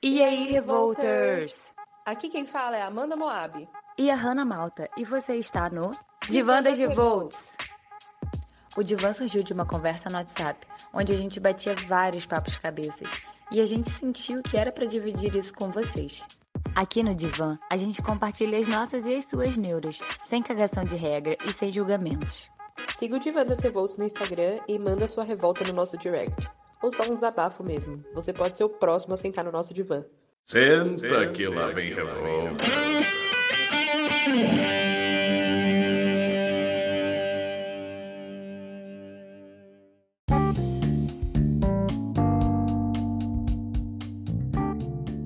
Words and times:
E 0.00 0.22
aí, 0.22 0.52
Revolters? 0.52 1.72
Aqui 2.06 2.28
quem 2.28 2.46
fala 2.46 2.76
é 2.76 2.82
Amanda 2.82 3.16
Moab. 3.16 3.68
E 3.98 4.08
a 4.12 4.14
Hannah 4.14 4.44
Malta. 4.44 4.88
E 4.96 5.04
você 5.04 5.34
está 5.34 5.68
no 5.68 5.90
Divã 6.30 6.62
das 6.62 6.78
Revolts. 6.78 7.50
O 8.76 8.84
Divã 8.84 9.12
surgiu 9.12 9.42
de 9.42 9.52
uma 9.52 9.66
conversa 9.66 10.08
no 10.08 10.14
WhatsApp, 10.16 10.64
onde 10.94 11.12
a 11.12 11.16
gente 11.16 11.40
batia 11.40 11.74
vários 11.88 12.26
papos 12.26 12.56
cabeças. 12.56 13.08
E 13.50 13.60
a 13.60 13.66
gente 13.66 13.90
sentiu 13.90 14.40
que 14.40 14.56
era 14.56 14.70
para 14.70 14.86
dividir 14.86 15.34
isso 15.34 15.52
com 15.52 15.68
vocês. 15.68 16.22
Aqui 16.76 17.02
no 17.02 17.12
Divã, 17.12 17.58
a 17.68 17.76
gente 17.76 18.00
compartilha 18.00 18.56
as 18.56 18.68
nossas 18.68 19.04
e 19.04 19.16
as 19.16 19.24
suas 19.24 19.56
neuras, 19.56 19.98
sem 20.28 20.40
cagação 20.40 20.84
de 20.84 20.94
regra 20.94 21.36
e 21.44 21.52
sem 21.52 21.72
julgamentos. 21.72 22.48
Siga 22.96 23.16
o 23.16 23.18
Divã 23.18 23.44
das 23.44 23.58
Revolts 23.58 23.96
no 23.96 24.04
Instagram 24.04 24.60
e 24.68 24.78
manda 24.78 25.08
sua 25.08 25.24
revolta 25.24 25.64
no 25.64 25.72
nosso 25.72 25.98
direct. 25.98 26.48
Ou 26.80 26.92
só 26.92 27.02
um 27.04 27.14
desabafo 27.14 27.64
mesmo. 27.64 28.04
Você 28.14 28.32
pode 28.32 28.56
ser 28.56 28.64
o 28.64 28.68
próximo 28.68 29.14
a 29.14 29.16
sentar 29.16 29.44
no 29.44 29.50
nosso 29.50 29.74
divã. 29.74 30.04
Senta 30.44 31.26
que 31.32 31.46
lá 31.46 31.68
vem 31.68 31.92
revolta. 31.92 32.64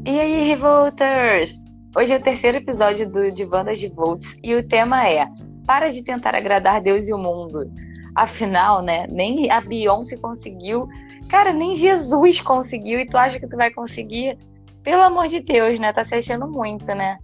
E 0.07 0.21
aí, 0.21 0.43
Revolters? 0.45 1.63
Hoje 1.95 2.15
é 2.15 2.17
o 2.17 2.23
terceiro 2.23 2.57
episódio 2.57 3.11
do 3.11 3.31
Divã 3.31 3.63
das 3.63 3.81
Revolts 3.81 4.35
e 4.43 4.55
o 4.55 4.67
tema 4.67 5.07
é 5.07 5.27
Para 5.67 5.91
de 5.91 6.03
tentar 6.03 6.35
agradar 6.35 6.81
Deus 6.81 7.07
e 7.07 7.13
o 7.13 7.19
mundo. 7.19 7.71
Afinal, 8.15 8.83
né, 8.83 9.07
nem 9.09 9.51
a 9.51 9.61
Beyoncé 9.61 10.17
conseguiu 10.17 10.89
Cara, 11.33 11.51
nem 11.51 11.75
Jesus 11.75 12.43
conseguiu 12.43 13.01
e 13.01 13.09
tu 13.09 13.17
acha 13.17 13.41
que 13.41 13.49
tu 13.49 13.57
vai 13.57 13.71
conseguir? 13.71 14.37
Pelo 14.83 15.01
amor 15.01 15.29
de 15.29 15.41
Deus, 15.41 15.79
né? 15.79 15.91
Tá 15.91 16.05
se 16.05 16.15
achando 16.15 16.47
muito, 16.47 16.85
né? 16.95 17.19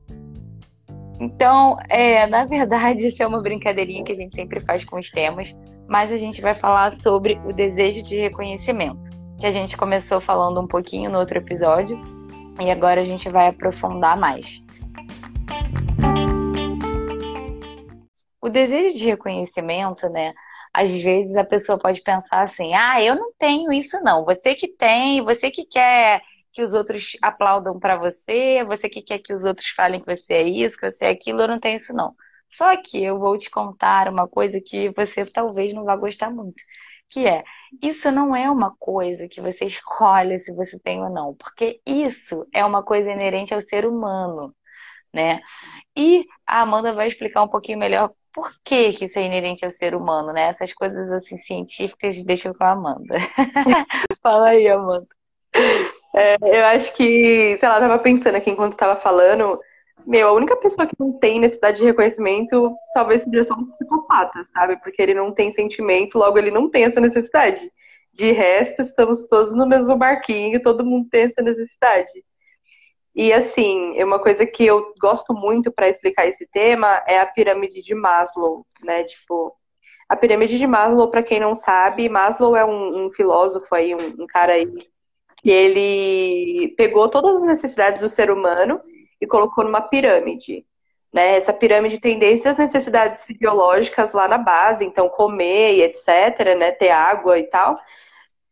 Então, 1.20 1.76
é, 1.90 2.26
na 2.26 2.46
verdade, 2.46 3.06
isso 3.06 3.22
é 3.22 3.26
uma 3.26 3.42
brincadeirinha 3.42 4.02
que 4.02 4.12
a 4.12 4.14
gente 4.14 4.34
sempre 4.34 4.60
faz 4.60 4.82
com 4.82 4.98
os 4.98 5.10
temas, 5.10 5.54
mas 5.86 6.10
a 6.10 6.16
gente 6.16 6.40
vai 6.40 6.54
falar 6.54 6.90
sobre 6.90 7.38
o 7.44 7.52
desejo 7.52 8.02
de 8.02 8.16
reconhecimento, 8.16 9.10
que 9.38 9.44
a 9.44 9.50
gente 9.50 9.76
começou 9.76 10.22
falando 10.22 10.58
um 10.58 10.66
pouquinho 10.66 11.10
no 11.10 11.18
outro 11.18 11.36
episódio, 11.36 12.00
e 12.58 12.70
agora 12.70 13.02
a 13.02 13.04
gente 13.04 13.28
vai 13.28 13.48
aprofundar 13.48 14.16
mais. 14.16 14.64
O 18.40 18.48
desejo 18.48 18.96
de 18.96 19.04
reconhecimento, 19.04 20.08
né? 20.08 20.32
Às 20.78 20.90
vezes 20.90 21.34
a 21.36 21.44
pessoa 21.44 21.78
pode 21.78 22.00
pensar 22.02 22.42
assim: 22.42 22.72
ah, 22.74 23.02
eu 23.02 23.16
não 23.16 23.32
tenho 23.38 23.72
isso 23.72 24.00
não. 24.02 24.24
Você 24.24 24.54
que 24.54 24.68
tem, 24.68 25.20
você 25.22 25.50
que 25.50 25.64
quer 25.66 26.22
que 26.52 26.62
os 26.62 26.72
outros 26.72 27.12
aplaudam 27.22 27.78
para 27.80 27.96
você, 27.96 28.64
você 28.64 28.88
que 28.88 29.02
quer 29.02 29.18
que 29.18 29.32
os 29.32 29.44
outros 29.44 29.68
falem 29.70 30.00
que 30.00 30.06
você 30.16 30.34
é 30.34 30.42
isso, 30.48 30.76
que 30.78 30.90
você 30.90 31.06
é 31.06 31.10
aquilo, 31.10 31.42
eu 31.42 31.48
não 31.48 31.58
tenho 31.60 31.76
isso 31.76 31.92
não. 31.92 32.14
Só 32.48 32.76
que 32.80 33.02
eu 33.02 33.18
vou 33.18 33.36
te 33.36 33.50
contar 33.50 34.08
uma 34.08 34.28
coisa 34.28 34.60
que 34.60 34.90
você 34.90 35.24
talvez 35.26 35.74
não 35.74 35.84
vá 35.84 35.96
gostar 35.96 36.30
muito, 36.30 36.62
que 37.10 37.26
é, 37.26 37.42
isso 37.82 38.10
não 38.12 38.34
é 38.34 38.50
uma 38.50 38.74
coisa 38.76 39.28
que 39.28 39.40
você 39.40 39.64
escolhe 39.66 40.38
se 40.38 40.52
você 40.54 40.78
tem 40.80 41.02
ou 41.02 41.10
não, 41.10 41.34
porque 41.34 41.80
isso 41.86 42.46
é 42.52 42.64
uma 42.64 42.82
coisa 42.84 43.10
inerente 43.10 43.52
ao 43.54 43.60
ser 43.60 43.84
humano, 43.86 44.54
né? 45.12 45.40
E 45.96 46.26
a 46.46 46.62
Amanda 46.62 46.92
vai 46.94 47.06
explicar 47.08 47.42
um 47.42 47.48
pouquinho 47.48 47.78
melhor 47.78 48.12
por 48.32 48.52
que, 48.64 48.92
que 48.92 49.04
isso 49.06 49.18
é 49.18 49.22
inerente 49.22 49.64
ao 49.64 49.70
ser 49.70 49.94
humano, 49.94 50.32
né? 50.32 50.48
Essas 50.48 50.72
coisas 50.72 51.10
assim 51.12 51.36
científicas 51.36 52.22
deixam 52.24 52.54
com 52.54 52.64
a 52.64 52.70
Amanda. 52.72 53.16
Fala 54.22 54.50
aí, 54.50 54.68
Amanda. 54.68 55.06
É, 56.14 56.36
eu 56.40 56.64
acho 56.66 56.94
que, 56.94 57.56
sei 57.58 57.68
lá, 57.68 57.80
tava 57.80 57.98
pensando 57.98 58.36
aqui 58.36 58.50
enquanto 58.50 58.72
estava 58.72 58.96
falando, 59.00 59.58
meu, 60.06 60.28
a 60.28 60.32
única 60.32 60.56
pessoa 60.56 60.86
que 60.86 60.96
não 60.98 61.12
tem 61.12 61.40
necessidade 61.40 61.78
de 61.78 61.84
reconhecimento 61.84 62.74
talvez 62.94 63.22
seja 63.22 63.44
só 63.44 63.54
um 63.54 63.66
psicopata, 63.72 64.42
sabe? 64.52 64.76
Porque 64.78 65.02
ele 65.02 65.14
não 65.14 65.32
tem 65.32 65.50
sentimento, 65.50 66.18
logo 66.18 66.38
ele 66.38 66.50
não 66.50 66.70
tem 66.70 66.84
essa 66.84 67.00
necessidade. 67.00 67.70
De 68.12 68.32
resto, 68.32 68.82
estamos 68.82 69.26
todos 69.26 69.52
no 69.52 69.66
mesmo 69.66 69.96
barquinho, 69.96 70.62
todo 70.62 70.84
mundo 70.84 71.08
tem 71.10 71.24
essa 71.24 71.42
necessidade. 71.42 72.10
E 73.18 73.32
assim, 73.32 74.00
uma 74.00 74.20
coisa 74.20 74.46
que 74.46 74.64
eu 74.64 74.94
gosto 75.00 75.34
muito 75.34 75.72
para 75.72 75.88
explicar 75.88 76.28
esse 76.28 76.46
tema 76.46 77.02
é 77.04 77.18
a 77.18 77.26
pirâmide 77.26 77.82
de 77.82 77.92
Maslow, 77.92 78.64
né? 78.84 79.02
Tipo, 79.02 79.56
a 80.08 80.14
pirâmide 80.14 80.56
de 80.56 80.68
Maslow, 80.68 81.10
para 81.10 81.24
quem 81.24 81.40
não 81.40 81.52
sabe, 81.52 82.08
Maslow 82.08 82.54
é 82.54 82.64
um, 82.64 83.06
um 83.06 83.10
filósofo 83.10 83.74
aí, 83.74 83.92
um, 83.92 84.22
um, 84.22 84.26
cara 84.28 84.52
aí 84.52 84.72
que 85.38 85.50
ele 85.50 86.72
pegou 86.76 87.08
todas 87.08 87.38
as 87.38 87.42
necessidades 87.42 87.98
do 87.98 88.08
ser 88.08 88.30
humano 88.30 88.80
e 89.20 89.26
colocou 89.26 89.64
numa 89.64 89.80
pirâmide. 89.80 90.64
Né? 91.12 91.34
Essa 91.38 91.52
pirâmide 91.52 91.98
tem 91.98 92.20
desde 92.20 92.46
as 92.46 92.56
necessidades 92.56 93.24
fisiológicas 93.24 94.12
lá 94.12 94.28
na 94.28 94.38
base, 94.38 94.84
então 94.84 95.08
comer 95.08 95.74
e 95.74 95.82
etc, 95.82 96.56
né? 96.56 96.70
Ter 96.70 96.90
água 96.90 97.36
e 97.36 97.48
tal. 97.48 97.80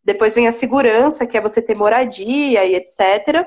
Depois 0.03 0.34
vem 0.34 0.48
a 0.48 0.53
segurança, 0.53 1.25
que 1.25 1.37
é 1.37 1.41
você 1.41 1.62
ter 1.62 1.77
moradia 1.77 2.65
e 2.65 2.75
etc. 2.75 3.47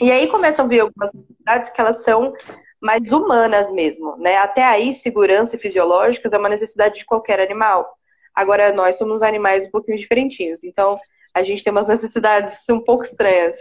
E 0.00 0.12
aí 0.12 0.28
começam 0.28 0.64
a 0.64 0.68
vir 0.68 0.80
algumas 0.80 1.12
necessidades 1.12 1.70
que 1.70 1.80
elas 1.80 2.04
são 2.04 2.32
mais 2.80 3.10
humanas 3.10 3.72
mesmo, 3.72 4.16
né? 4.16 4.36
Até 4.36 4.62
aí, 4.62 4.92
segurança 4.92 5.56
e 5.56 5.58
fisiológicas 5.58 6.32
é 6.32 6.38
uma 6.38 6.48
necessidade 6.48 7.00
de 7.00 7.04
qualquer 7.04 7.40
animal. 7.40 7.88
Agora, 8.34 8.72
nós 8.72 8.96
somos 8.96 9.22
animais 9.22 9.66
um 9.66 9.70
pouquinho 9.70 9.98
diferentinhos, 9.98 10.62
então 10.62 10.96
a 11.34 11.42
gente 11.42 11.64
tem 11.64 11.72
umas 11.72 11.86
necessidades 11.88 12.64
um 12.70 12.80
pouco 12.80 13.02
estranhas, 13.02 13.56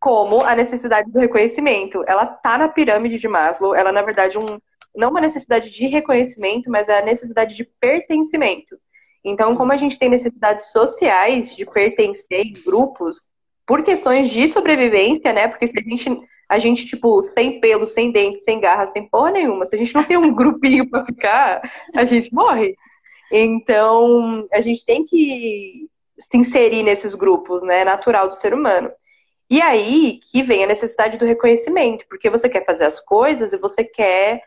como 0.00 0.42
a 0.42 0.54
necessidade 0.54 1.10
do 1.10 1.18
reconhecimento. 1.18 2.02
Ela 2.06 2.24
tá 2.26 2.56
na 2.56 2.68
pirâmide 2.68 3.18
de 3.18 3.28
Maslow, 3.28 3.74
ela 3.74 3.92
na 3.92 4.02
verdade 4.02 4.38
um 4.38 4.58
não 4.96 5.10
uma 5.10 5.20
necessidade 5.20 5.70
de 5.70 5.86
reconhecimento, 5.86 6.70
mas 6.70 6.88
é 6.88 6.98
a 6.98 7.04
necessidade 7.04 7.54
de 7.54 7.64
pertencimento. 7.78 8.78
Então, 9.22 9.54
como 9.54 9.72
a 9.72 9.76
gente 9.76 9.98
tem 9.98 10.08
necessidades 10.08 10.72
sociais 10.72 11.54
de 11.54 11.66
pertencer 11.66 12.46
em 12.46 12.52
grupos, 12.64 13.28
por 13.66 13.82
questões 13.82 14.30
de 14.30 14.48
sobrevivência, 14.48 15.32
né? 15.32 15.48
Porque 15.48 15.66
se 15.66 15.76
a 15.76 15.82
gente, 15.82 16.20
a 16.48 16.58
gente, 16.58 16.86
tipo, 16.86 17.20
sem 17.20 17.60
pelo, 17.60 17.86
sem 17.86 18.12
dente, 18.12 18.44
sem 18.44 18.60
garra, 18.60 18.86
sem 18.86 19.08
porra 19.08 19.32
nenhuma, 19.32 19.66
se 19.66 19.74
a 19.74 19.78
gente 19.78 19.94
não 19.94 20.04
tem 20.04 20.16
um 20.16 20.32
grupinho 20.34 20.88
para 20.88 21.04
ficar, 21.04 21.60
a 21.94 22.04
gente 22.04 22.32
morre. 22.32 22.76
Então, 23.30 24.46
a 24.52 24.60
gente 24.60 24.86
tem 24.86 25.04
que 25.04 25.88
se 26.16 26.36
inserir 26.36 26.84
nesses 26.84 27.14
grupos, 27.14 27.62
né? 27.62 27.84
Natural 27.84 28.28
do 28.28 28.36
ser 28.36 28.54
humano. 28.54 28.90
E 29.50 29.60
aí 29.60 30.20
que 30.30 30.42
vem 30.42 30.64
a 30.64 30.66
necessidade 30.66 31.18
do 31.18 31.24
reconhecimento, 31.24 32.04
porque 32.08 32.30
você 32.30 32.48
quer 32.48 32.64
fazer 32.64 32.84
as 32.84 33.00
coisas 33.00 33.52
e 33.52 33.58
você 33.58 33.84
quer, 33.84 34.42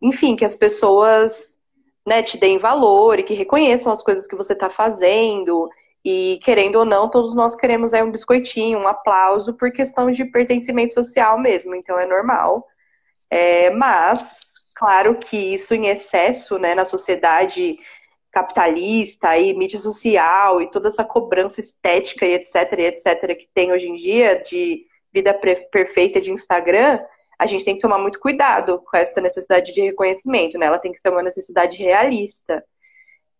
enfim, 0.00 0.34
que 0.34 0.44
as 0.44 0.56
pessoas 0.56 1.58
né, 2.06 2.22
te 2.22 2.36
deem 2.36 2.58
valor 2.58 3.18
e 3.18 3.22
que 3.22 3.34
reconheçam 3.34 3.92
as 3.92 4.02
coisas 4.02 4.26
que 4.26 4.34
você 4.34 4.52
está 4.52 4.68
fazendo 4.68 5.68
e 6.04 6.40
querendo 6.42 6.76
ou 6.76 6.84
não, 6.84 7.08
todos 7.08 7.34
nós 7.34 7.54
queremos 7.54 7.94
aí 7.94 8.02
um 8.02 8.10
biscoitinho, 8.10 8.78
um 8.78 8.88
aplauso 8.88 9.54
por 9.54 9.70
questão 9.70 10.10
de 10.10 10.24
pertencimento 10.24 10.94
social 10.94 11.38
mesmo, 11.38 11.74
então 11.74 11.98
é 11.98 12.06
normal. 12.06 12.66
É, 13.30 13.70
mas, 13.70 14.40
claro 14.76 15.16
que 15.16 15.36
isso 15.36 15.74
em 15.74 15.86
excesso, 15.86 16.58
né, 16.58 16.74
na 16.74 16.84
sociedade 16.84 17.78
capitalista 18.32 19.36
e 19.38 19.54
mídia 19.54 19.78
social 19.78 20.60
e 20.60 20.70
toda 20.70 20.88
essa 20.88 21.04
cobrança 21.04 21.60
estética 21.60 22.26
e 22.26 22.34
etc, 22.34 22.72
e 22.78 22.82
etc 22.82 23.36
que 23.38 23.48
tem 23.54 23.72
hoje 23.72 23.88
em 23.88 23.94
dia 23.94 24.42
de 24.42 24.86
vida 25.12 25.34
perfeita 25.34 26.20
de 26.20 26.32
Instagram, 26.32 26.98
a 27.38 27.46
gente 27.46 27.64
tem 27.64 27.74
que 27.74 27.80
tomar 27.80 27.98
muito 27.98 28.18
cuidado 28.18 28.80
com 28.80 28.96
essa 28.96 29.20
necessidade 29.20 29.74
de 29.74 29.82
reconhecimento, 29.82 30.56
né? 30.56 30.66
Ela 30.66 30.78
tem 30.78 30.92
que 30.92 31.00
ser 31.00 31.10
uma 31.10 31.22
necessidade 31.22 31.76
realista. 31.76 32.64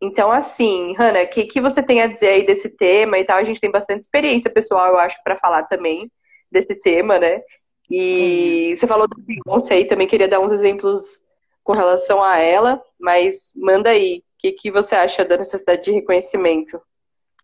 Então, 0.03 0.33
assim, 0.33 0.97
Hanna, 0.97 1.23
o 1.23 1.29
que, 1.29 1.45
que 1.45 1.61
você 1.61 1.81
tem 1.81 2.03
a 2.03 2.09
dizer 2.09 2.31
aí 2.31 2.45
desse 2.45 2.69
tema 2.69 3.19
e 3.19 3.25
tal? 3.25 3.39
A 3.39 3.45
gente 3.45 3.61
tem 3.61 3.71
bastante 3.71 4.01
experiência 4.01 4.51
pessoal, 4.51 4.89
eu 4.89 4.99
acho, 4.99 5.17
para 5.23 5.37
falar 5.37 5.63
também 5.65 6.11
desse 6.51 6.75
tema, 6.75 7.21
né? 7.21 7.41
E 7.89 8.71
uhum. 8.71 8.77
você 8.77 8.87
falou 8.89 9.07
da 9.07 9.17
Beyoncé 9.17 9.75
aí, 9.75 9.85
também 9.85 10.09
queria 10.09 10.27
dar 10.27 10.41
uns 10.41 10.51
exemplos 10.51 11.23
com 11.63 11.73
relação 11.73 12.21
a 12.21 12.39
ela, 12.39 12.83
mas 12.99 13.53
manda 13.55 13.91
aí, 13.91 14.19
o 14.19 14.23
que, 14.39 14.51
que 14.51 14.73
você 14.73 14.97
acha 14.97 15.25
da 15.25 15.37
necessidade 15.37 15.85
de 15.85 15.93
reconhecimento? 15.93 16.81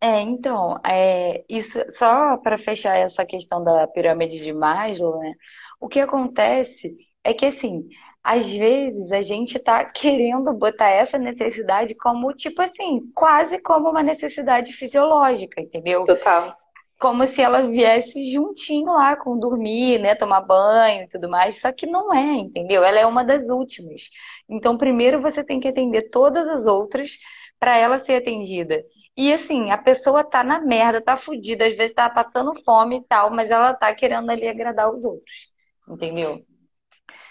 É, 0.01 0.21
então, 0.21 0.81
é, 0.85 1.45
isso 1.49 1.79
só 1.93 2.37
para 2.39 2.59
fechar 2.59 2.97
essa 2.97 3.25
questão 3.25 3.63
da 3.63 3.87
pirâmide 3.87 4.41
de 4.41 4.53
Maslow, 4.53 5.21
né? 5.21 5.33
O 5.81 5.87
que 5.87 6.01
acontece 6.01 6.97
é 7.23 7.33
que 7.33 7.47
assim, 7.47 7.89
às 8.29 8.47
vezes 8.47 9.11
a 9.11 9.23
gente 9.23 9.57
está 9.57 9.83
querendo 9.89 10.53
botar 10.53 10.91
essa 10.91 11.17
necessidade 11.17 11.95
como, 11.95 12.31
tipo 12.35 12.61
assim, 12.61 13.11
quase 13.15 13.59
como 13.59 13.89
uma 13.89 14.03
necessidade 14.03 14.75
fisiológica, 14.75 15.63
entendeu? 15.63 16.05
Total. 16.05 16.55
Como 17.01 17.27
se 17.27 17.41
ela 17.41 17.63
viesse 17.63 18.31
juntinho 18.31 18.93
lá 18.93 19.17
com 19.17 19.39
dormir, 19.39 19.99
né, 19.99 20.15
tomar 20.15 20.43
banho 20.43 21.05
e 21.05 21.09
tudo 21.09 21.27
mais, 21.27 21.59
só 21.59 21.73
que 21.73 21.87
não 21.87 22.13
é, 22.13 22.35
entendeu? 22.35 22.85
Ela 22.85 22.99
é 22.99 23.07
uma 23.07 23.25
das 23.25 23.49
últimas. 23.49 24.03
Então, 24.47 24.77
primeiro 24.77 25.23
você 25.23 25.43
tem 25.43 25.59
que 25.59 25.69
atender 25.69 26.11
todas 26.11 26.47
as 26.49 26.67
outras 26.67 27.13
para 27.59 27.79
ela 27.79 27.99
ser 27.99 28.17
atendida. 28.17 28.85
E 29.17 29.33
assim, 29.33 29.71
a 29.71 29.79
pessoa 29.79 30.23
tá 30.23 30.45
na 30.45 30.61
merda, 30.61 31.01
tá 31.01 31.17
fudida, 31.17 31.67
às 31.67 31.75
vezes 31.75 31.95
tá 31.95 32.11
passando 32.11 32.53
fome 32.63 32.99
e 32.99 33.05
tal, 33.05 33.31
mas 33.31 33.51
ela 33.51 33.73
tá 33.73 33.95
querendo 33.95 34.29
ali 34.31 34.47
agradar 34.47 34.91
os 34.93 35.03
outros. 35.05 35.51
Entendeu? 35.89 36.45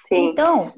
Sim. 0.07 0.29
Então, 0.29 0.73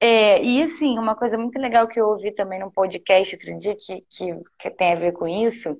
é, 0.00 0.42
e 0.42 0.62
assim, 0.62 0.98
uma 0.98 1.16
coisa 1.16 1.36
muito 1.36 1.58
legal 1.58 1.88
que 1.88 2.00
eu 2.00 2.08
ouvi 2.08 2.32
também 2.32 2.60
no 2.60 2.70
podcast 2.72 3.34
outro 3.34 3.58
dia 3.58 3.76
que, 3.76 4.02
que, 4.10 4.40
que 4.58 4.70
tem 4.70 4.92
a 4.92 4.96
ver 4.96 5.12
com 5.12 5.26
isso, 5.26 5.76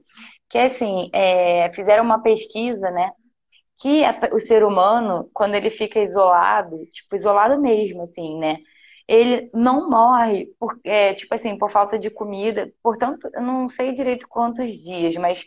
que 0.48 0.58
é 0.58 0.66
assim, 0.66 1.10
é, 1.12 1.72
fizeram 1.74 2.04
uma 2.04 2.22
pesquisa, 2.22 2.90
né? 2.90 3.12
Que 3.80 4.04
a, 4.04 4.18
o 4.32 4.40
ser 4.40 4.64
humano, 4.64 5.30
quando 5.32 5.54
ele 5.54 5.70
fica 5.70 6.00
isolado, 6.00 6.84
tipo, 6.92 7.14
isolado 7.16 7.60
mesmo, 7.60 8.02
assim, 8.02 8.38
né? 8.38 8.58
ele 9.08 9.50
não 9.54 9.88
morre 9.88 10.48
por, 10.60 10.78
é, 10.84 11.14
tipo 11.14 11.34
assim, 11.34 11.56
por 11.58 11.70
falta 11.70 11.98
de 11.98 12.10
comida. 12.10 12.70
Portanto, 12.82 13.28
eu 13.34 13.42
não 13.42 13.68
sei 13.68 13.92
direito 13.92 14.28
quantos 14.28 14.70
dias, 14.70 15.16
mas 15.16 15.44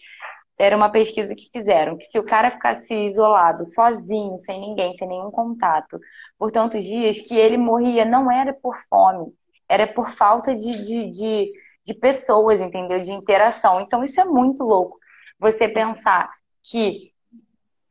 era 0.58 0.76
uma 0.76 0.92
pesquisa 0.92 1.36
que 1.36 1.50
fizeram, 1.52 1.98
que 1.98 2.06
se 2.06 2.20
o 2.20 2.24
cara 2.24 2.52
ficasse 2.52 2.94
isolado, 2.94 3.64
sozinho, 3.66 4.38
sem 4.38 4.60
ninguém, 4.62 4.96
sem 4.98 5.08
nenhum 5.08 5.32
contato, 5.32 6.00
por 6.42 6.52
tantos 6.52 6.84
dias, 6.84 7.20
que 7.20 7.36
ele 7.36 7.56
morria 7.56 8.04
não 8.04 8.32
era 8.32 8.52
por 8.52 8.76
fome, 8.90 9.32
era 9.70 9.86
por 9.86 10.10
falta 10.10 10.56
de, 10.56 10.84
de, 10.84 11.12
de, 11.12 11.52
de 11.86 11.94
pessoas, 11.94 12.60
entendeu? 12.60 13.00
De 13.00 13.12
interação. 13.12 13.80
Então, 13.80 14.04
isso 14.04 14.20
é 14.20 14.26
muito 14.26 14.64
louco. 14.64 14.98
Você 15.38 15.68
pensar 15.68 16.32
que 16.64 17.12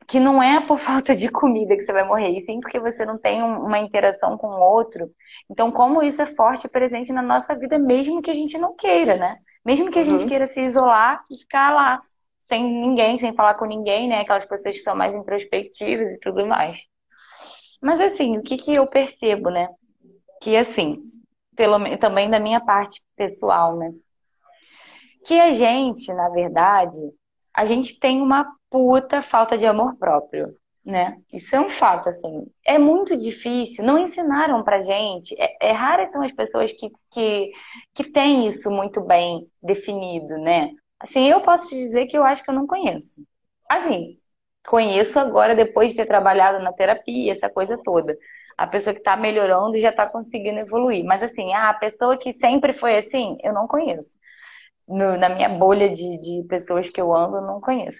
que 0.05 0.19
não 0.19 0.43
é 0.43 0.59
por 0.67 0.77
falta 0.83 1.15
de 1.15 1.29
comida 1.29 1.77
que 1.77 1.81
você 1.83 1.93
vai 1.93 2.05
morrer, 2.05 2.31
e 2.31 2.41
sim 2.41 2.59
porque 2.59 2.77
você 2.77 3.05
não 3.05 3.17
tem 3.17 3.41
uma 3.41 3.79
interação 3.79 4.37
com 4.37 4.47
o 4.47 4.59
outro. 4.59 5.09
Então, 5.49 5.71
como 5.71 6.03
isso 6.03 6.21
é 6.21 6.25
forte 6.25 6.67
e 6.67 6.69
presente 6.69 7.13
na 7.13 7.21
nossa 7.21 7.55
vida, 7.55 7.79
mesmo 7.79 8.21
que 8.21 8.31
a 8.31 8.33
gente 8.35 8.57
não 8.57 8.75
queira, 8.75 9.15
né? 9.15 9.33
Mesmo 9.63 9.89
que 9.89 9.99
a 9.99 10.03
gente 10.03 10.23
uhum. 10.23 10.27
queira 10.27 10.45
se 10.45 10.59
isolar 10.59 11.23
e 11.31 11.39
ficar 11.39 11.73
lá, 11.73 12.01
sem 12.49 12.61
ninguém, 12.61 13.17
sem 13.17 13.33
falar 13.33 13.53
com 13.53 13.63
ninguém, 13.63 14.09
né? 14.09 14.19
Aquelas 14.19 14.45
pessoas 14.45 14.75
que 14.75 14.81
são 14.81 14.93
mais 14.93 15.15
introspectivas 15.15 16.11
e 16.11 16.19
tudo 16.19 16.45
mais. 16.45 16.90
Mas 17.81 17.99
assim, 17.99 18.37
o 18.37 18.43
que, 18.43 18.57
que 18.57 18.73
eu 18.73 18.85
percebo, 18.87 19.49
né? 19.49 19.67
Que 20.41 20.55
assim, 20.55 21.11
pelo 21.55 21.77
também 21.97 22.29
da 22.29 22.39
minha 22.39 22.61
parte 22.61 23.01
pessoal, 23.15 23.77
né? 23.77 23.91
Que 25.25 25.39
a 25.39 25.53
gente, 25.53 26.11
na 26.13 26.29
verdade, 26.29 26.99
a 27.53 27.65
gente 27.65 27.99
tem 27.99 28.21
uma 28.21 28.45
puta 28.69 29.21
falta 29.21 29.57
de 29.57 29.65
amor 29.65 29.95
próprio, 29.97 30.55
né? 30.85 31.17
Isso 31.31 31.55
é 31.55 31.59
um 31.59 31.69
fato, 31.69 32.09
assim. 32.09 32.47
É 32.65 32.77
muito 32.79 33.15
difícil, 33.17 33.83
não 33.83 33.99
ensinaram 33.99 34.63
pra 34.63 34.81
gente. 34.81 35.35
É, 35.39 35.69
é 35.69 35.71
raras 35.71 36.11
são 36.11 36.23
as 36.23 36.31
pessoas 36.31 36.71
que, 36.71 36.89
que, 37.11 37.51
que 37.93 38.11
têm 38.11 38.47
isso 38.47 38.71
muito 38.71 39.01
bem 39.01 39.47
definido, 39.61 40.37
né? 40.39 40.71
Assim, 40.99 41.27
eu 41.27 41.41
posso 41.41 41.69
te 41.69 41.75
dizer 41.75 42.07
que 42.07 42.17
eu 42.17 42.23
acho 42.23 42.43
que 42.43 42.49
eu 42.49 42.55
não 42.55 42.67
conheço. 42.67 43.23
Assim, 43.69 44.17
conheço 44.67 45.19
agora 45.19 45.55
depois 45.55 45.91
de 45.91 45.97
ter 45.97 46.05
trabalhado 46.05 46.63
na 46.63 46.73
terapia, 46.73 47.31
essa 47.31 47.49
coisa 47.49 47.77
toda. 47.83 48.17
A 48.57 48.67
pessoa 48.67 48.93
que 48.93 48.99
está 48.99 49.17
melhorando 49.17 49.77
já 49.77 49.89
está 49.89 50.07
conseguindo 50.07 50.59
evoluir. 50.59 51.03
Mas 51.05 51.23
assim, 51.23 51.53
ah, 51.53 51.69
a 51.69 51.73
pessoa 51.73 52.17
que 52.17 52.33
sempre 52.33 52.73
foi 52.73 52.97
assim, 52.97 53.37
eu 53.43 53.53
não 53.53 53.67
conheço. 53.67 54.15
No, 54.87 55.17
na 55.17 55.29
minha 55.29 55.49
bolha 55.49 55.89
de, 55.89 56.17
de 56.19 56.43
pessoas 56.47 56.89
que 56.89 56.99
eu 57.01 57.13
ando, 57.13 57.37
eu 57.37 57.41
não 57.43 57.61
conheço. 57.61 57.99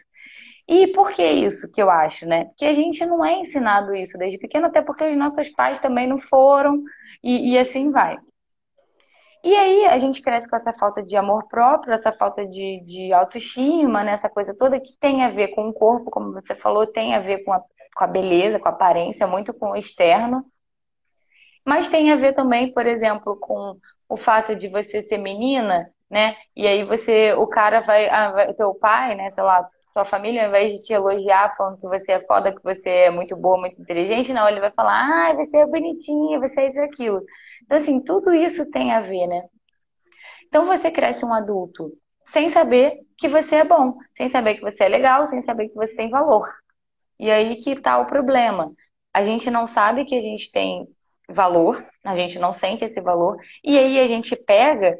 E 0.67 0.87
por 0.87 1.11
que 1.11 1.23
isso 1.25 1.69
que 1.71 1.81
eu 1.81 1.89
acho, 1.89 2.25
né? 2.25 2.45
Porque 2.45 2.65
a 2.65 2.73
gente 2.73 3.05
não 3.05 3.25
é 3.25 3.39
ensinado 3.39 3.93
isso 3.95 4.17
desde 4.17 4.37
pequeno, 4.37 4.67
até 4.67 4.81
porque 4.81 5.03
os 5.03 5.15
nossos 5.17 5.49
pais 5.49 5.79
também 5.79 6.07
não 6.07 6.17
foram, 6.17 6.81
e, 7.23 7.53
e 7.53 7.59
assim 7.59 7.91
vai. 7.91 8.17
E 9.43 9.55
aí 9.55 9.85
a 9.87 9.97
gente 9.97 10.21
cresce 10.21 10.47
com 10.49 10.55
essa 10.55 10.71
falta 10.73 11.01
de 11.01 11.15
amor 11.15 11.47
próprio, 11.47 11.93
essa 11.93 12.11
falta 12.11 12.45
de, 12.45 12.81
de 12.85 13.11
autoestima, 13.11 14.03
né? 14.03 14.11
essa 14.11 14.29
coisa 14.29 14.55
toda 14.55 14.79
que 14.79 14.97
tem 14.99 15.23
a 15.23 15.29
ver 15.29 15.49
com 15.55 15.67
o 15.67 15.73
corpo, 15.73 16.11
como 16.11 16.31
você 16.31 16.53
falou, 16.53 16.85
tem 16.85 17.15
a 17.15 17.19
ver 17.19 17.43
com 17.43 17.51
a, 17.51 17.59
com 17.95 18.03
a 18.03 18.07
beleza, 18.07 18.59
com 18.59 18.67
a 18.67 18.71
aparência, 18.71 19.25
muito 19.25 19.53
com 19.53 19.71
o 19.71 19.75
externo. 19.75 20.45
Mas 21.65 21.89
tem 21.89 22.11
a 22.11 22.15
ver 22.15 22.33
também, 22.33 22.71
por 22.73 22.85
exemplo, 22.85 23.35
com 23.37 23.77
o 24.07 24.17
fato 24.17 24.55
de 24.55 24.67
você 24.67 25.01
ser 25.03 25.17
menina, 25.17 25.91
né? 26.09 26.35
E 26.55 26.67
aí 26.67 26.83
você, 26.83 27.33
o 27.33 27.47
cara 27.47 27.81
vai, 27.81 28.09
ah, 28.09 28.53
teu 28.55 28.75
pai, 28.75 29.15
né, 29.15 29.31
sei 29.31 29.43
lá, 29.43 29.67
sua 29.93 30.05
família, 30.05 30.43
ao 30.43 30.49
invés 30.49 30.73
de 30.73 30.85
te 30.85 30.93
elogiar, 30.93 31.55
falando 31.55 31.77
que 31.77 31.87
você 31.87 32.13
é 32.13 32.25
foda, 32.25 32.53
que 32.53 32.63
você 32.63 32.89
é 32.89 33.09
muito 33.11 33.35
boa, 33.35 33.59
muito 33.59 33.81
inteligente, 33.81 34.33
não, 34.33 34.47
ele 34.47 34.59
vai 34.59 34.71
falar, 34.71 35.29
ah, 35.29 35.33
você 35.33 35.57
é 35.57 35.65
bonitinha, 35.65 36.39
você 36.39 36.61
é 36.61 36.67
isso 36.67 36.79
e 36.79 36.83
aquilo. 36.83 37.21
Então, 37.63 37.77
assim, 37.77 37.99
tudo 38.01 38.33
isso 38.33 38.69
tem 38.71 38.91
a 38.91 39.01
ver, 39.01 39.27
né? 39.27 39.43
Então, 40.47 40.65
você 40.65 40.91
cresce 40.91 41.25
um 41.25 41.33
adulto 41.33 41.91
sem 42.27 42.49
saber 42.49 42.99
que 43.17 43.27
você 43.27 43.57
é 43.57 43.63
bom, 43.63 43.97
sem 44.15 44.29
saber 44.29 44.55
que 44.55 44.61
você 44.61 44.85
é 44.85 44.87
legal, 44.87 45.25
sem 45.25 45.41
saber 45.41 45.69
que 45.69 45.75
você 45.75 45.95
tem 45.95 46.09
valor. 46.09 46.47
E 47.19 47.29
aí 47.29 47.57
que 47.57 47.75
tá 47.75 47.99
o 47.99 48.05
problema. 48.05 48.71
A 49.13 49.23
gente 49.23 49.51
não 49.51 49.67
sabe 49.67 50.05
que 50.05 50.15
a 50.15 50.21
gente 50.21 50.51
tem 50.51 50.87
valor, 51.29 51.85
a 52.03 52.15
gente 52.15 52.39
não 52.39 52.53
sente 52.53 52.83
esse 52.85 53.01
valor, 53.01 53.37
e 53.63 53.77
aí 53.77 53.99
a 53.99 54.07
gente 54.07 54.35
pega 54.35 54.97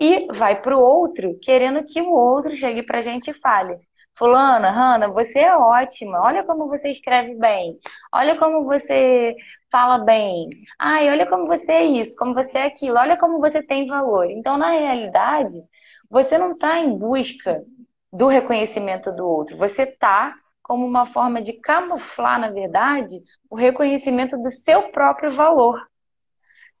e 0.00 0.26
vai 0.34 0.60
pro 0.60 0.78
outro, 0.78 1.38
querendo 1.40 1.84
que 1.84 2.00
o 2.00 2.12
outro 2.12 2.54
chegue 2.56 2.82
pra 2.82 3.00
gente 3.00 3.30
e 3.30 3.34
fale: 3.34 3.78
Fulana, 4.16 4.70
Hanna, 4.70 5.08
você 5.08 5.40
é 5.40 5.56
ótima. 5.56 6.20
Olha 6.22 6.44
como 6.44 6.68
você 6.68 6.90
escreve 6.90 7.34
bem. 7.36 7.78
Olha 8.12 8.38
como 8.38 8.64
você 8.64 9.36
fala 9.70 9.98
bem. 9.98 10.48
Ai, 10.78 11.10
olha 11.10 11.26
como 11.26 11.46
você 11.46 11.72
é 11.72 11.84
isso, 11.84 12.16
como 12.16 12.34
você 12.34 12.58
é 12.58 12.66
aquilo. 12.66 12.96
Olha 12.96 13.16
como 13.18 13.40
você 13.40 13.62
tem 13.62 13.86
valor. 13.86 14.30
Então, 14.30 14.56
na 14.56 14.70
realidade, 14.70 15.54
você 16.10 16.38
não 16.38 16.52
está 16.52 16.78
em 16.78 16.96
busca 16.96 17.62
do 18.12 18.26
reconhecimento 18.26 19.12
do 19.12 19.26
outro. 19.28 19.56
Você 19.58 19.82
está 19.82 20.34
como 20.62 20.86
uma 20.86 21.06
forma 21.12 21.42
de 21.42 21.52
camuflar, 21.60 22.40
na 22.40 22.50
verdade, 22.50 23.22
o 23.50 23.54
reconhecimento 23.54 24.36
do 24.38 24.50
seu 24.50 24.90
próprio 24.90 25.30
valor. 25.32 25.80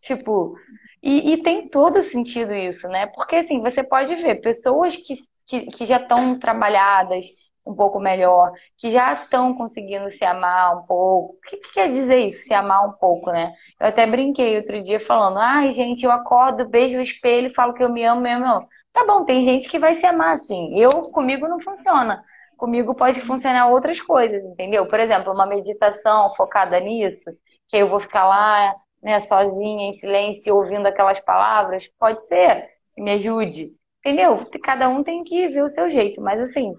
Tipo, 0.00 0.56
e, 1.02 1.32
e 1.34 1.42
tem 1.42 1.68
todo 1.68 2.02
sentido 2.02 2.54
isso, 2.54 2.88
né? 2.88 3.06
Porque 3.06 3.36
assim, 3.36 3.60
você 3.60 3.82
pode 3.82 4.14
ver 4.16 4.40
pessoas 4.40 4.96
que 4.96 5.14
que, 5.46 5.66
que 5.66 5.86
já 5.86 5.96
estão 5.98 6.38
trabalhadas 6.38 7.26
um 7.66 7.74
pouco 7.74 7.98
melhor, 7.98 8.52
que 8.78 8.90
já 8.92 9.12
estão 9.12 9.54
conseguindo 9.54 10.10
se 10.10 10.24
amar 10.24 10.78
um 10.78 10.82
pouco. 10.86 11.34
O 11.34 11.40
que, 11.48 11.56
que, 11.56 11.72
quer 11.72 11.90
dizer 11.90 12.18
isso, 12.20 12.44
se 12.44 12.54
amar 12.54 12.86
um 12.88 12.92
pouco, 12.92 13.30
né? 13.32 13.52
Eu 13.80 13.88
até 13.88 14.06
brinquei 14.06 14.56
outro 14.56 14.82
dia 14.82 15.00
falando, 15.00 15.38
ai, 15.38 15.72
gente, 15.72 16.04
eu 16.04 16.12
acordo, 16.12 16.68
beijo 16.68 16.98
o 16.98 17.02
espelho 17.02 17.52
falo 17.54 17.74
que 17.74 17.82
eu 17.82 17.92
me 17.92 18.04
amo 18.04 18.20
mesmo. 18.20 18.66
Tá 18.92 19.04
bom, 19.04 19.24
tem 19.24 19.44
gente 19.44 19.68
que 19.68 19.78
vai 19.78 19.94
se 19.94 20.06
amar 20.06 20.34
assim. 20.34 20.78
Eu, 20.78 20.90
comigo 21.12 21.48
não 21.48 21.60
funciona. 21.60 22.22
Comigo 22.56 22.94
pode 22.94 23.20
funcionar 23.20 23.68
outras 23.68 24.00
coisas, 24.00 24.42
entendeu? 24.44 24.88
Por 24.88 24.98
exemplo, 25.00 25.32
uma 25.32 25.44
meditação 25.46 26.34
focada 26.34 26.80
nisso, 26.80 27.30
que 27.68 27.76
eu 27.76 27.88
vou 27.88 28.00
ficar 28.00 28.26
lá, 28.26 28.74
né, 29.02 29.20
sozinha, 29.20 29.90
em 29.90 29.92
silêncio, 29.94 30.56
ouvindo 30.56 30.86
aquelas 30.86 31.20
palavras, 31.20 31.86
pode 31.98 32.26
ser 32.26 32.68
que 32.94 33.02
me 33.02 33.12
ajude. 33.12 33.72
Entendeu? 34.06 34.48
Cada 34.62 34.88
um 34.88 35.02
tem 35.02 35.24
que 35.24 35.48
ver 35.48 35.64
o 35.64 35.68
seu 35.68 35.90
jeito, 35.90 36.20
mas 36.22 36.40
assim, 36.40 36.72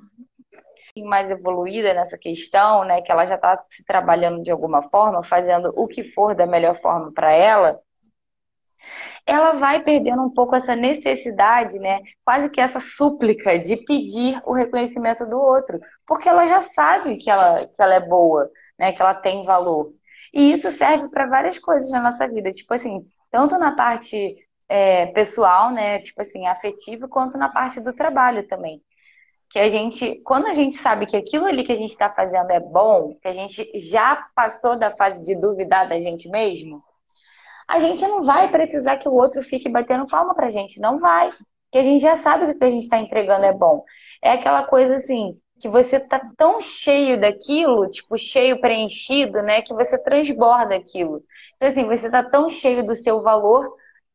mais 1.04 1.30
evoluída 1.30 1.94
nessa 1.94 2.18
questão, 2.18 2.86
né, 2.86 3.02
que 3.02 3.12
ela 3.12 3.26
já 3.26 3.36
está 3.36 3.62
se 3.70 3.84
trabalhando 3.84 4.42
de 4.42 4.50
alguma 4.50 4.82
forma, 4.90 5.22
fazendo 5.26 5.74
o 5.76 5.90
que 5.90 6.06
for 6.06 6.34
da 6.34 6.46
melhor 6.48 6.80
forma 6.80 7.12
para 7.12 7.34
ela, 7.34 7.82
ela 9.26 9.60
vai 9.60 9.84
perdendo 9.84 10.24
um 10.24 10.30
pouco 10.34 10.56
essa 10.56 10.74
necessidade, 10.74 11.78
né, 11.80 12.00
quase 12.24 12.50
que 12.50 12.62
essa 12.62 12.80
súplica 12.80 13.60
de 13.60 13.76
pedir 13.76 14.42
o 14.46 14.54
reconhecimento 14.54 15.26
do 15.26 15.38
outro, 15.38 15.82
porque 16.06 16.30
ela 16.30 16.46
já 16.48 16.62
sabe 16.62 17.18
que 17.18 17.30
ela, 17.30 17.68
que 17.68 17.82
ela 17.82 17.96
é 17.96 18.08
boa, 18.08 18.50
né, 18.80 18.94
que 18.94 19.02
ela 19.02 19.14
tem 19.14 19.44
valor. 19.44 19.92
E 20.34 20.54
isso 20.54 20.72
serve 20.72 21.10
para 21.10 21.26
várias 21.28 21.60
coisas 21.60 21.92
na 21.92 22.02
nossa 22.02 22.26
vida, 22.26 22.54
tipo 22.54 22.74
assim, 22.74 23.06
tanto 23.30 23.58
na 23.60 23.76
parte 23.76 24.47
é, 24.70 25.08
pessoal, 25.08 25.72
né? 25.72 26.00
Tipo 26.00 26.22
assim, 26.22 26.46
afetivo, 26.48 27.08
quanto 27.08 27.38
na 27.38 27.50
parte 27.50 27.80
do 27.82 27.94
trabalho 27.94 28.48
também. 28.48 28.82
Que 29.50 29.60
a 29.60 29.70
gente, 29.70 30.22
quando 30.26 30.48
a 30.48 30.54
gente 30.54 30.78
sabe 30.78 31.06
que 31.06 31.16
aquilo 31.16 31.46
ali 31.46 31.64
que 31.64 31.72
a 31.72 31.76
gente 31.76 31.92
está 31.92 32.10
fazendo 32.10 32.52
é 32.52 32.60
bom, 32.60 33.16
que 33.22 33.28
a 33.28 33.34
gente 33.34 33.72
já 33.80 34.28
passou 34.36 34.78
da 34.78 34.92
fase 34.96 35.24
de 35.24 35.36
duvidar 35.36 35.88
da 35.88 36.00
gente 36.00 36.30
mesmo, 36.30 36.84
a 37.68 37.80
gente 37.80 38.02
não 38.08 38.24
vai 38.24 38.50
precisar 38.50 38.98
que 38.98 39.10
o 39.10 39.14
outro 39.14 39.42
fique 39.44 39.70
batendo 39.70 40.08
palma 40.08 40.34
pra 40.34 40.50
gente. 40.50 40.80
Não 40.80 41.00
vai. 41.00 41.30
Porque 41.30 41.80
a 41.80 41.84
gente 41.84 42.02
já 42.02 42.16
sabe 42.16 42.46
que 42.46 42.52
o 42.54 42.60
que 42.60 42.64
a 42.66 42.70
gente 42.70 42.84
está 42.84 42.98
entregando 42.98 43.46
é 43.46 43.54
bom. 43.54 43.84
É 44.22 44.32
aquela 44.32 44.64
coisa 44.64 44.96
assim, 44.96 45.38
que 45.60 45.68
você 45.68 46.00
tá 46.00 46.22
tão 46.38 46.62
cheio 46.62 47.20
daquilo, 47.20 47.90
tipo, 47.90 48.18
cheio, 48.18 48.62
preenchido, 48.62 49.42
né? 49.42 49.62
Que 49.62 49.74
você 49.74 49.98
transborda 49.98 50.76
aquilo. 50.76 51.24
Então, 51.56 51.68
assim, 51.68 51.86
você 51.86 52.10
tá 52.10 52.24
tão 52.24 52.50
cheio 52.50 52.86
do 52.86 52.96
seu 52.96 53.22
valor 53.22 53.70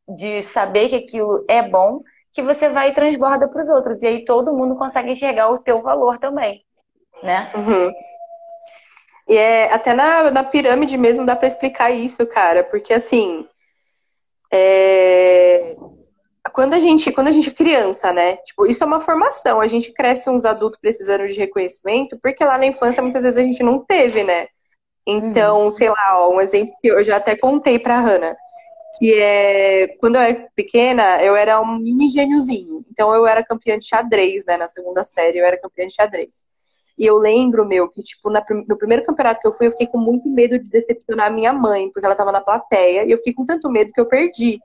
de 0.08 0.42
saber 0.42 0.88
que 0.88 0.96
aquilo 0.96 1.44
é 1.48 1.62
bom, 1.62 2.00
que 2.32 2.42
você 2.42 2.68
vai 2.68 2.90
e 2.90 2.94
transborda 2.94 3.48
para 3.48 3.62
os 3.62 3.68
outros. 3.68 4.00
E 4.02 4.06
aí 4.06 4.24
todo 4.24 4.54
mundo 4.54 4.76
consegue 4.76 5.12
enxergar 5.12 5.50
o 5.50 5.58
teu 5.58 5.82
valor 5.82 6.18
também, 6.18 6.64
né? 7.22 7.52
Uhum. 7.54 7.92
E 9.28 9.36
é, 9.36 9.72
até 9.72 9.94
na, 9.94 10.30
na 10.30 10.44
pirâmide 10.44 10.98
mesmo 10.98 11.24
dá 11.24 11.36
para 11.36 11.48
explicar 11.48 11.90
isso, 11.90 12.26
cara, 12.26 12.64
porque 12.64 12.92
assim, 12.92 13.46
é, 14.52 15.76
quando 16.52 16.74
a 16.74 16.80
gente, 16.80 17.10
quando 17.12 17.28
a 17.28 17.32
gente 17.32 17.48
é 17.48 17.52
criança, 17.52 18.12
né? 18.12 18.36
Tipo, 18.38 18.66
isso 18.66 18.82
é 18.82 18.86
uma 18.86 19.00
formação. 19.00 19.60
A 19.60 19.66
gente 19.66 19.92
cresce 19.92 20.28
uns 20.28 20.44
adultos 20.44 20.78
precisando 20.80 21.26
de 21.26 21.38
reconhecimento, 21.38 22.18
porque 22.20 22.44
lá 22.44 22.58
na 22.58 22.66
infância 22.66 23.02
muitas 23.02 23.22
vezes 23.22 23.38
a 23.38 23.42
gente 23.42 23.62
não 23.62 23.78
teve, 23.78 24.24
né? 24.24 24.48
Então, 25.06 25.62
uhum. 25.62 25.70
sei 25.70 25.88
lá, 25.88 26.18
ó, 26.18 26.30
um 26.30 26.40
exemplo 26.40 26.74
que 26.80 26.88
eu 26.88 27.02
já 27.02 27.16
até 27.16 27.36
contei 27.36 27.78
pra 27.78 28.00
Hannah, 28.00 28.36
que 28.98 29.14
é 29.14 29.88
quando 29.98 30.16
eu 30.16 30.22
era 30.22 30.48
pequena, 30.54 31.22
eu 31.22 31.34
era 31.36 31.60
um 31.60 31.78
mini 31.78 32.08
gêniozinho. 32.08 32.84
Então 32.90 33.14
eu 33.14 33.26
era 33.26 33.44
campeã 33.44 33.78
de 33.78 33.86
xadrez, 33.86 34.44
né? 34.46 34.56
Na 34.56 34.68
segunda 34.68 35.04
série 35.04 35.38
eu 35.38 35.44
era 35.44 35.60
campeã 35.60 35.86
de 35.86 35.94
xadrez. 35.94 36.44
E 36.98 37.06
eu 37.06 37.16
lembro, 37.16 37.66
meu, 37.66 37.88
que, 37.88 38.02
tipo, 38.02 38.30
na, 38.30 38.44
no 38.68 38.76
primeiro 38.76 39.04
campeonato 39.04 39.40
que 39.40 39.48
eu 39.48 39.52
fui, 39.52 39.66
eu 39.66 39.70
fiquei 39.70 39.86
com 39.86 39.98
muito 39.98 40.28
medo 40.28 40.58
de 40.58 40.68
decepcionar 40.68 41.28
a 41.28 41.30
minha 41.30 41.52
mãe, 41.52 41.90
porque 41.90 42.04
ela 42.04 42.14
tava 42.14 42.30
na 42.30 42.40
plateia, 42.40 43.04
e 43.06 43.10
eu 43.10 43.16
fiquei 43.16 43.32
com 43.32 43.46
tanto 43.46 43.70
medo 43.70 43.92
que 43.92 44.00
eu 44.00 44.06
perdi. 44.06 44.60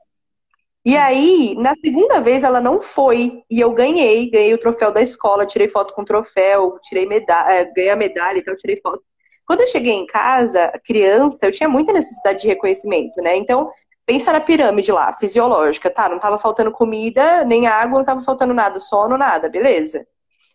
E 0.86 0.96
aí, 0.96 1.56
na 1.58 1.74
segunda 1.84 2.20
vez, 2.22 2.44
ela 2.44 2.62
não 2.62 2.80
foi. 2.80 3.44
E 3.50 3.60
eu 3.60 3.74
ganhei, 3.74 4.30
ganhei 4.30 4.54
o 4.54 4.58
troféu 4.58 4.92
da 4.92 5.02
escola, 5.02 5.46
tirei 5.46 5.68
foto 5.68 5.94
com 5.94 6.02
o 6.02 6.06
troféu, 6.06 6.80
tirei 6.82 7.06
medalha, 7.06 7.54
é, 7.54 7.66
ganhei 7.66 7.90
a 7.90 7.96
medalha 7.96 8.38
e 8.38 8.42
tal, 8.42 8.56
tirei 8.56 8.78
foto. 8.78 9.04
Quando 9.46 9.62
eu 9.62 9.68
cheguei 9.68 9.94
em 9.94 10.06
casa, 10.06 10.72
criança, 10.86 11.46
eu 11.46 11.52
tinha 11.52 11.70
muita 11.70 11.94
necessidade 11.94 12.42
de 12.42 12.48
reconhecimento, 12.48 13.22
né? 13.22 13.36
Então, 13.36 13.70
pensa 14.08 14.32
na 14.32 14.40
pirâmide 14.40 14.90
lá, 14.90 15.12
fisiológica, 15.12 15.90
tá? 15.90 16.08
Não 16.08 16.18
tava 16.18 16.38
faltando 16.38 16.72
comida, 16.72 17.44
nem 17.44 17.68
água, 17.68 18.00
não 18.00 18.06
tava 18.06 18.22
faltando 18.22 18.54
nada, 18.54 18.80
sono, 18.80 19.18
nada, 19.18 19.50
beleza. 19.50 20.08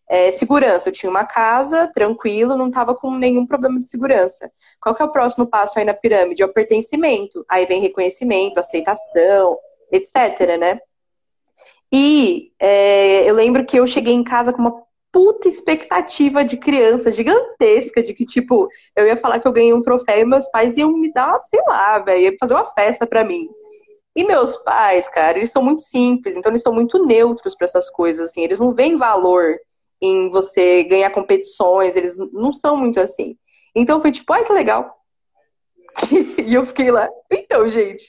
É, 0.09 0.32
segurança, 0.32 0.88
eu 0.88 0.92
tinha 0.92 1.11
uma 1.11 1.25
casa, 1.25 1.87
tranquilo, 1.87 2.56
não 2.56 2.71
tava 2.71 2.94
com 2.94 3.14
nenhum 3.14 3.47
problema 3.47 3.78
de 3.78 3.87
segurança. 3.87 4.50
Qual 4.80 4.94
que 4.94 5.02
é 5.02 5.04
o 5.04 5.12
próximo 5.12 5.47
passo 5.47 5.78
aí 5.78 5.85
na 5.85 5.92
pirâmide? 5.92 6.42
É 6.42 6.47
o 6.47 6.52
pertencimento. 6.52 7.44
Aí 7.49 7.66
vem 7.66 7.80
reconhecimento, 7.80 8.59
aceitação, 8.59 9.59
etc, 9.92 10.59
né? 10.59 10.80
E 11.92 12.52
é, 12.59 13.28
eu 13.28 13.35
lembro 13.35 13.66
que 13.66 13.78
eu 13.78 13.87
cheguei 13.87 14.14
em 14.14 14.25
casa 14.25 14.50
com 14.52 14.62
uma 14.62 14.82
puta 15.12 15.47
expectativa 15.47 16.42
de 16.42 16.57
criança 16.57 17.12
gigantesca, 17.12 18.02
de 18.02 18.14
que, 18.14 18.25
tipo, 18.25 18.66
eu 18.97 19.07
ia 19.07 19.16
falar 19.16 19.38
que 19.38 19.47
eu 19.47 19.52
ganhei 19.52 19.75
um 19.75 19.83
troféu 19.83 20.19
e 20.19 20.25
meus 20.25 20.49
pais 20.50 20.76
iam 20.78 20.92
me 20.92 21.12
dar, 21.12 21.38
sei 21.45 21.61
lá, 21.69 21.99
velho, 21.99 22.35
fazer 22.40 22.54
uma 22.54 22.66
festa 22.66 23.07
pra 23.07 23.23
mim. 23.23 23.47
E 24.16 24.25
meus 24.25 24.57
pais, 24.57 25.09
cara, 25.09 25.38
eles 25.38 25.52
são 25.52 25.62
muito 25.62 25.83
simples, 25.83 26.35
então 26.35 26.50
eles 26.50 26.62
são 26.62 26.73
muito 26.73 27.04
neutros 27.04 27.54
para 27.54 27.66
essas 27.66 27.90
coisas, 27.90 28.31
assim, 28.31 28.42
eles 28.42 28.59
não 28.59 28.73
veem 28.73 28.97
valor 28.97 29.57
em 30.00 30.31
você 30.31 30.83
ganhar 30.85 31.11
competições, 31.11 31.95
eles 31.95 32.16
não 32.33 32.52
são 32.52 32.76
muito 32.76 32.99
assim. 32.99 33.37
Então 33.75 34.00
foi 34.00 34.11
tipo, 34.11 34.33
ai 34.33 34.45
que 34.45 34.52
legal. 34.52 34.97
e 36.45 36.54
eu 36.54 36.64
fiquei 36.64 36.90
lá, 36.90 37.09
então, 37.31 37.69
gente, 37.69 38.04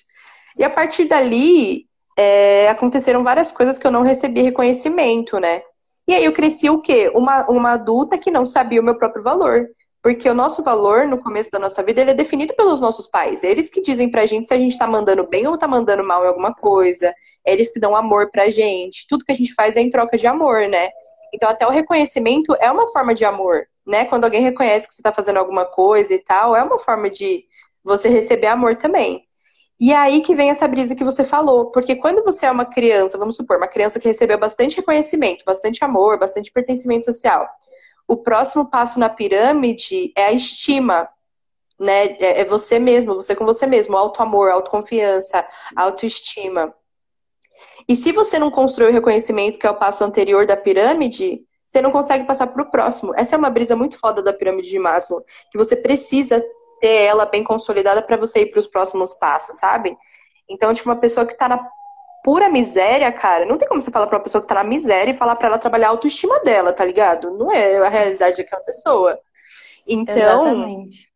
e 0.58 0.64
a 0.64 0.70
partir 0.70 1.06
dali, 1.06 1.86
é, 2.18 2.70
aconteceram 2.70 3.24
várias 3.24 3.52
coisas 3.52 3.78
que 3.78 3.86
eu 3.86 3.92
não 3.92 4.04
recebi 4.04 4.42
reconhecimento, 4.42 5.40
né? 5.40 5.62
E 6.08 6.14
aí 6.14 6.26
eu 6.26 6.34
cresci 6.34 6.70
o 6.70 6.82
quê? 6.82 7.12
Uma, 7.14 7.50
uma 7.50 7.72
adulta 7.72 8.18
que 8.18 8.32
não 8.32 8.46
sabia 8.46 8.82
o 8.82 8.84
meu 8.84 8.98
próprio 8.98 9.24
valor. 9.24 9.70
Porque 10.02 10.30
o 10.30 10.34
nosso 10.34 10.62
valor, 10.62 11.08
no 11.08 11.18
começo 11.24 11.50
da 11.50 11.58
nossa 11.58 11.82
vida, 11.82 12.02
ele 12.02 12.12
é 12.12 12.14
definido 12.14 12.54
pelos 12.56 12.82
nossos 12.82 13.08
pais. 13.08 13.42
Eles 13.42 13.70
que 13.70 13.82
dizem 13.82 14.12
pra 14.12 14.26
gente 14.26 14.50
se 14.50 14.54
a 14.54 14.58
gente 14.58 14.78
tá 14.78 14.86
mandando 14.86 15.26
bem 15.26 15.48
ou 15.48 15.58
tá 15.58 15.66
mandando 15.66 16.04
mal 16.04 16.26
em 16.26 16.28
alguma 16.28 16.54
coisa. 16.54 17.14
Eles 17.46 17.72
que 17.72 17.80
dão 17.80 17.96
amor 17.96 18.30
pra 18.30 18.50
gente. 18.50 19.08
Tudo 19.08 19.24
que 19.24 19.32
a 19.32 19.36
gente 19.36 19.54
faz 19.54 19.78
é 19.78 19.82
em 19.82 19.90
troca 19.90 20.18
de 20.18 20.28
amor, 20.28 20.68
né? 20.68 20.90
Então, 21.34 21.50
até 21.50 21.66
o 21.66 21.70
reconhecimento 21.70 22.54
é 22.60 22.70
uma 22.70 22.86
forma 22.88 23.14
de 23.16 23.24
amor, 23.24 23.66
né? 23.88 24.04
Quando 24.04 24.26
alguém 24.26 24.42
reconhece 24.42 24.90
que 24.90 24.94
você 24.94 25.02
tá 25.02 25.14
fazendo 25.14 25.38
alguma 25.38 25.66
coisa 25.66 26.14
e 26.14 26.20
tal, 26.20 26.54
é 26.54 26.62
uma 26.62 26.78
forma 26.78 27.10
de 27.10 27.46
você 27.82 28.10
receber 28.10 28.48
amor 28.48 28.76
também. 28.76 29.26
E 29.80 29.92
é 29.92 29.98
aí 29.98 30.22
que 30.22 30.36
vem 30.36 30.50
essa 30.50 30.68
brisa 30.68 30.96
que 30.96 31.04
você 31.04 31.26
falou, 31.26 31.72
porque 31.72 31.96
quando 31.96 32.24
você 32.24 32.46
é 32.46 32.52
uma 32.52 32.66
criança, 32.66 33.18
vamos 33.18 33.36
supor, 33.36 33.58
uma 33.58 33.68
criança 33.68 34.00
que 34.00 34.08
recebeu 34.08 34.38
bastante 34.38 34.78
reconhecimento, 34.78 35.44
bastante 35.46 35.84
amor, 35.84 36.18
bastante 36.18 36.52
pertencimento 36.52 37.06
social, 37.06 37.48
o 38.08 38.18
próximo 38.18 38.70
passo 38.70 39.00
na 39.00 39.10
pirâmide 39.10 40.14
é 40.16 40.26
a 40.26 40.32
estima, 40.32 41.10
né? 41.80 42.06
É, 42.20 42.42
é 42.42 42.46
você 42.46 42.80
mesmo, 42.80 43.16
você 43.16 43.36
com 43.36 43.46
você 43.46 43.66
mesmo, 43.66 43.98
auto-amor, 43.98 44.52
autoconfiança, 44.52 45.46
autoestima. 45.76 46.74
E 47.88 47.96
se 47.96 48.12
você 48.12 48.40
não 48.40 48.52
construiu 48.52 48.90
o 48.90 48.94
reconhecimento, 48.94 49.60
que 49.60 49.68
é 49.68 49.70
o 49.70 49.78
passo 49.78 50.04
anterior 50.04 50.46
da 50.46 50.56
pirâmide, 50.56 51.42
você 51.66 51.82
não 51.82 51.92
consegue 51.92 52.26
passar 52.26 52.48
para 52.48 52.62
o 52.62 52.70
próximo. 52.70 53.14
Essa 53.16 53.36
é 53.36 53.38
uma 53.38 53.50
brisa 53.50 53.76
muito 53.76 53.98
foda 53.98 54.22
da 54.22 54.34
pirâmide 54.34 54.70
de 54.70 54.80
Maslow, 54.80 55.24
que 55.52 55.58
você 55.58 55.76
precisa 55.76 56.44
ter 56.84 57.06
ela 57.06 57.26
bem 57.26 57.46
consolidada 57.46 58.02
para 58.02 58.18
você 58.18 58.42
ir 58.42 58.48
para 58.48 58.60
os 58.60 58.68
próximos 58.68 59.14
passos, 59.14 59.56
sabe? 59.56 59.98
Então, 60.50 60.74
tipo, 60.74 60.90
uma 60.90 60.98
pessoa 60.98 61.26
que 61.26 61.34
tá 61.34 61.48
na 61.48 61.66
pura 62.22 62.50
miséria, 62.50 63.10
cara, 63.10 63.46
não 63.46 63.58
tem 63.58 63.66
como 63.70 63.80
você 63.80 63.90
falar 63.90 64.06
pra 64.06 64.18
uma 64.18 64.24
pessoa 64.24 64.42
que 64.42 64.48
tá 64.50 64.56
na 64.56 64.66
miséria 64.66 65.12
e 65.12 65.18
falar 65.18 65.38
para 65.38 65.48
ela 65.48 65.58
trabalhar 65.58 65.88
a 65.88 65.92
autoestima 65.92 66.42
dela, 66.42 66.74
tá 66.74 66.84
ligado? 66.84 67.32
Não 67.38 67.50
é 67.50 67.78
a 67.78 67.88
realidade 67.88 68.36
daquela 68.36 68.62
pessoa. 68.64 69.18
Então, 69.88 70.18
Exatamente. 70.18 71.10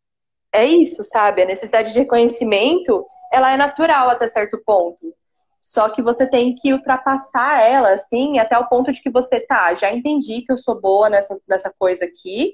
é 0.54 0.66
isso, 0.66 1.04
sabe? 1.04 1.42
A 1.42 1.46
necessidade 1.46 1.92
de 1.92 2.00
reconhecimento, 2.00 3.06
ela 3.30 3.52
é 3.52 3.58
natural 3.58 4.10
até 4.10 4.26
certo 4.26 4.62
ponto. 4.66 5.14
Só 5.60 5.90
que 5.90 6.02
você 6.02 6.26
tem 6.26 6.56
que 6.56 6.72
ultrapassar 6.72 7.62
ela, 7.62 7.92
assim, 7.92 8.40
até 8.40 8.58
o 8.58 8.70
ponto 8.70 8.90
de 8.90 9.02
que 9.02 9.10
você, 9.10 9.42
tá, 9.42 9.76
já 9.76 9.92
entendi 9.92 10.44
que 10.44 10.52
eu 10.54 10.58
sou 10.58 10.80
boa 10.80 11.10
nessa, 11.10 11.38
nessa 11.46 11.74
coisa 11.78 12.06
aqui, 12.06 12.54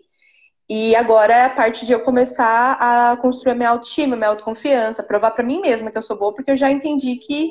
e 0.70 0.96
agora 0.96 1.34
é 1.34 1.44
a 1.46 1.50
parte 1.50 1.86
de 1.86 1.92
eu 1.92 2.04
começar 2.04 2.78
a 2.80 3.18
construir 3.18 3.56
minha 3.56 3.70
autoestima, 3.70 4.16
minha 4.16 4.30
autoconfiança, 4.30 5.04
provar 5.04 5.32
para 5.32 5.44
mim 5.46 5.60
mesma 5.62 5.92
que 5.92 5.98
eu 5.98 6.02
sou 6.02 6.18
boa, 6.18 6.34
porque 6.34 6.52
eu 6.52 6.58
já 6.58 6.72
entendi 6.72 7.18
que 7.18 7.50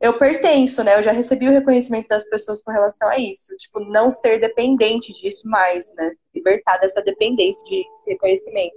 eu 0.00 0.18
pertenço, 0.18 0.84
né? 0.84 0.98
Eu 0.98 1.02
já 1.02 1.12
recebi 1.12 1.48
o 1.48 1.52
reconhecimento 1.52 2.08
das 2.08 2.24
pessoas 2.28 2.62
com 2.62 2.70
relação 2.70 3.08
a 3.08 3.18
isso. 3.18 3.56
Tipo, 3.56 3.80
não 3.80 4.10
ser 4.10 4.38
dependente 4.38 5.12
disso 5.12 5.48
mais, 5.48 5.92
né? 5.94 6.12
Libertar 6.34 6.78
dessa 6.78 7.02
dependência 7.02 7.64
de 7.64 7.84
reconhecimento. 8.06 8.76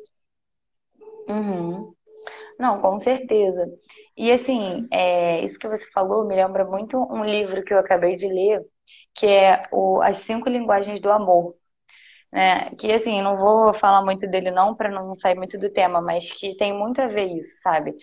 Uhum. 1.27 1.93
Não, 2.57 2.81
com 2.81 3.00
certeza. 3.00 3.69
E 4.15 4.31
assim, 4.31 4.88
é, 4.91 5.43
isso 5.43 5.59
que 5.59 5.67
você 5.67 5.86
falou 5.91 6.25
me 6.25 6.36
lembra 6.36 6.65
muito 6.65 6.97
um 7.12 7.24
livro 7.24 7.63
que 7.63 7.74
eu 7.74 7.79
acabei 7.79 8.15
de 8.15 8.27
ler, 8.27 8.65
que 9.13 9.25
é 9.27 9.63
o 9.71 10.01
As 10.01 10.19
Cinco 10.19 10.50
Linguagens 10.50 11.01
do 11.01 11.12
Amor, 11.12 11.55
né? 12.31 12.72
Que 12.75 12.91
assim, 12.91 13.22
não 13.22 13.38
vou 13.38 13.74
falar 13.74 14.03
muito 14.03 14.27
dele 14.27 14.51
não 14.51 14.75
para 14.75 14.89
não 14.89 15.15
sair 15.15 15.36
muito 15.36 15.57
do 15.57 15.69
tema, 15.69 16.01
mas 16.01 16.31
que 16.31 16.55
tem 16.57 16.74
muito 16.74 17.01
a 17.01 17.07
ver 17.07 17.25
isso, 17.25 17.62
sabe? 17.62 17.93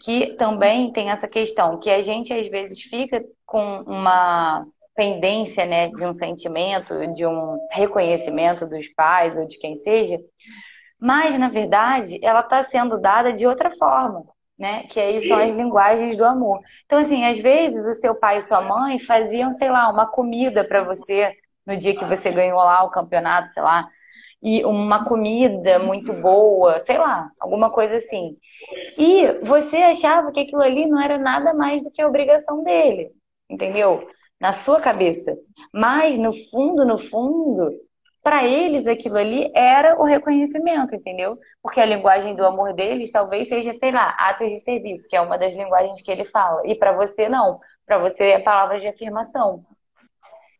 Que 0.00 0.34
também 0.36 0.92
tem 0.92 1.10
essa 1.10 1.28
questão 1.28 1.78
que 1.78 1.90
a 1.90 2.00
gente 2.02 2.32
às 2.32 2.46
vezes 2.48 2.82
fica 2.82 3.22
com 3.46 3.82
uma 3.82 4.66
pendência, 4.94 5.66
né, 5.66 5.88
de 5.88 6.04
um 6.04 6.12
sentimento, 6.12 7.12
de 7.14 7.26
um 7.26 7.58
reconhecimento 7.70 8.66
dos 8.66 8.86
pais 8.88 9.36
ou 9.36 9.46
de 9.46 9.58
quem 9.58 9.74
seja, 9.74 10.18
mas 11.00 11.38
na 11.38 11.48
verdade 11.48 12.18
ela 12.22 12.40
está 12.40 12.62
sendo 12.62 13.00
dada 13.00 13.32
de 13.32 13.46
outra 13.46 13.70
forma. 13.76 14.24
Né? 14.56 14.84
Que 14.84 15.00
aí 15.00 15.26
são 15.26 15.36
as 15.40 15.52
linguagens 15.52 16.16
do 16.16 16.24
amor. 16.24 16.60
Então, 16.86 17.00
assim, 17.00 17.24
às 17.24 17.40
vezes 17.40 17.84
o 17.88 18.00
seu 18.00 18.14
pai 18.14 18.36
e 18.36 18.40
sua 18.40 18.60
mãe 18.62 19.00
faziam, 19.00 19.50
sei 19.50 19.68
lá, 19.68 19.90
uma 19.90 20.06
comida 20.06 20.62
para 20.62 20.84
você 20.84 21.34
no 21.66 21.76
dia 21.76 21.96
que 21.96 22.04
você 22.04 22.30
ganhou 22.30 22.58
lá 22.58 22.84
o 22.84 22.90
campeonato, 22.90 23.48
sei 23.50 23.62
lá, 23.62 23.88
e 24.44 24.62
uma 24.64 25.06
comida 25.06 25.78
muito 25.78 26.12
boa, 26.12 26.78
sei 26.78 26.98
lá, 26.98 27.30
alguma 27.40 27.70
coisa 27.70 27.96
assim. 27.96 28.36
E 28.98 29.26
você 29.42 29.78
achava 29.78 30.30
que 30.30 30.40
aquilo 30.40 30.62
ali 30.62 30.86
não 30.86 31.00
era 31.00 31.16
nada 31.16 31.54
mais 31.54 31.82
do 31.82 31.90
que 31.90 32.02
a 32.02 32.06
obrigação 32.06 32.62
dele, 32.62 33.10
entendeu? 33.48 34.06
Na 34.38 34.52
sua 34.52 34.80
cabeça. 34.80 35.34
Mas 35.72 36.18
no 36.18 36.30
fundo, 36.50 36.84
no 36.84 36.98
fundo, 36.98 37.70
para 38.22 38.46
eles 38.46 38.86
aquilo 38.86 39.16
ali 39.16 39.50
era 39.54 39.98
o 39.98 40.04
reconhecimento, 40.04 40.94
entendeu? 40.94 41.38
Porque 41.62 41.80
a 41.80 41.86
linguagem 41.86 42.34
do 42.36 42.44
amor 42.44 42.74
deles 42.74 43.10
talvez 43.10 43.48
seja, 43.48 43.72
sei 43.72 43.92
lá, 43.92 44.10
atos 44.18 44.48
de 44.48 44.60
serviço, 44.60 45.08
que 45.08 45.16
é 45.16 45.20
uma 45.22 45.38
das 45.38 45.54
linguagens 45.54 46.02
que 46.02 46.10
ele 46.10 46.26
fala. 46.26 46.60
E 46.66 46.74
para 46.74 46.92
você 46.92 47.30
não. 47.30 47.58
Para 47.86 47.98
você 47.98 48.24
é 48.24 48.38
palavras 48.38 48.82
de 48.82 48.88
afirmação 48.88 49.64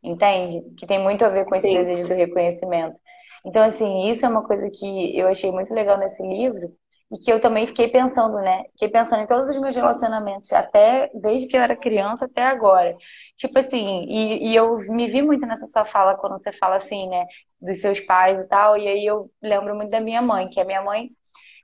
entende? 0.04 0.62
Que 0.76 0.87
tem 0.87 1.02
muito 1.02 1.25
a 1.25 1.28
ver 1.28 1.46
com 1.46 1.54
esse 1.56 1.68
Sim. 1.68 1.73
desejo 1.73 2.08
do 2.08 2.14
reconhecimento. 2.14 3.00
Então, 3.44 3.62
assim, 3.62 4.08
isso 4.08 4.25
é 4.25 4.28
uma 4.28 4.44
coisa 4.46 4.70
que 4.70 5.18
eu 5.18 5.28
achei 5.28 5.50
muito 5.52 5.75
legal 5.75 5.99
nesse 5.99 6.23
livro 6.26 6.73
e 7.12 7.18
que 7.18 7.30
eu 7.32 7.40
também 7.40 7.66
fiquei 7.66 7.88
pensando, 7.88 8.37
né? 8.40 8.64
Fiquei 8.73 8.88
pensando 8.88 9.23
em 9.23 9.26
todos 9.26 9.49
os 9.49 9.58
meus 9.61 9.76
relacionamentos, 9.76 10.52
até 10.52 11.11
desde 11.14 11.46
que 11.49 11.56
eu 11.56 11.61
era 11.62 11.76
criança 11.76 12.25
até 12.25 12.42
agora. 12.42 12.96
Tipo 13.37 13.58
assim, 13.58 14.02
e, 14.08 14.50
e 14.52 14.56
eu 14.56 14.76
me 14.90 15.08
vi 15.11 15.23
muito 15.23 15.46
nessa 15.46 15.66
sua 15.66 15.84
fala 15.84 16.16
quando 16.16 16.38
você 16.38 16.52
fala 16.52 16.76
assim, 16.76 17.08
né? 17.08 17.26
Dos 17.61 17.80
seus 17.80 18.00
pais 18.00 18.38
e 18.40 18.44
tal, 18.49 18.76
e 18.76 18.88
aí 18.88 19.06
eu 19.06 19.30
lembro 19.42 19.75
muito 19.76 19.90
da 19.90 20.00
minha 20.00 20.23
mãe, 20.23 20.49
que 20.49 20.61
a 20.61 20.64
minha 20.64 20.82
mãe 20.82 21.11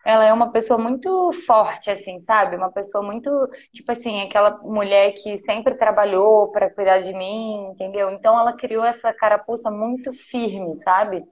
ela 0.04 0.24
é 0.24 0.32
uma 0.32 0.50
pessoa 0.50 0.78
muito 0.78 1.30
forte, 1.46 1.90
assim, 1.90 2.20
sabe? 2.20 2.56
Uma 2.56 2.72
pessoa 2.72 3.04
muito, 3.04 3.30
tipo 3.72 3.92
assim, 3.92 4.22
aquela 4.22 4.58
mulher 4.62 5.12
que 5.12 5.36
sempre 5.38 5.74
trabalhou 5.76 6.50
para 6.50 6.70
cuidar 6.70 7.00
de 7.00 7.12
mim, 7.12 7.68
entendeu? 7.72 8.10
Então 8.10 8.38
ela 8.38 8.54
criou 8.54 8.84
essa 8.84 9.12
carapuça 9.12 9.70
muito 9.70 10.12
firme, 10.12 10.76
sabe? 10.78 11.22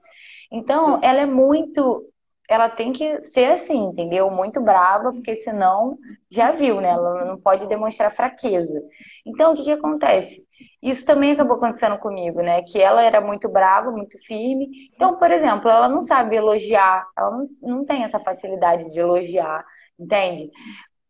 Então 0.51 0.99
ela 1.03 1.21
é 1.21 1.25
muito. 1.25 2.05
Ela 2.49 2.67
tem 2.69 2.91
que 2.91 3.21
ser 3.21 3.51
assim, 3.51 3.77
entendeu? 3.85 4.29
Muito 4.31 4.59
brava, 4.61 5.11
porque 5.11 5.35
senão 5.35 5.97
já 6.31 6.51
viu, 6.51 6.81
né? 6.81 6.89
Ela 6.89 7.25
não 7.25 7.39
pode 7.39 7.67
demonstrar 7.67 8.11
fraqueza. 8.11 8.81
Então 9.25 9.53
o 9.53 9.55
que, 9.55 9.63
que 9.63 9.71
acontece? 9.71 10.43
Isso 10.81 11.05
também 11.05 11.31
acabou 11.31 11.57
acontecendo 11.57 11.97
comigo, 11.97 12.41
né? 12.41 12.61
Que 12.63 12.79
ela 12.79 13.03
era 13.03 13.21
muito 13.21 13.49
brava, 13.49 13.91
muito 13.91 14.17
firme. 14.25 14.69
Então, 14.95 15.17
por 15.17 15.31
exemplo, 15.31 15.69
ela 15.69 15.89
não 15.89 16.01
sabe 16.01 16.35
elogiar, 16.35 17.05
ela 17.17 17.31
não, 17.31 17.47
não 17.61 17.85
tem 17.85 18.03
essa 18.03 18.19
facilidade 18.19 18.91
de 18.91 18.99
elogiar, 18.99 19.65
entende? 19.99 20.49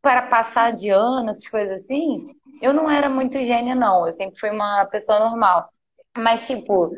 Para 0.02 0.24
passar 0.24 0.74
de 0.74 0.90
ano, 0.90 1.30
essas 1.30 1.48
coisas 1.48 1.82
assim, 1.84 2.28
eu 2.62 2.74
não 2.74 2.90
era 2.90 3.10
muito 3.10 3.42
gênia, 3.42 3.76
não. 3.76 4.06
Eu 4.06 4.14
sempre 4.14 4.40
fui 4.40 4.50
uma 4.52 4.86
pessoa 4.86 5.20
normal. 5.20 5.70
Mas, 6.18 6.48
tipo, 6.48 6.90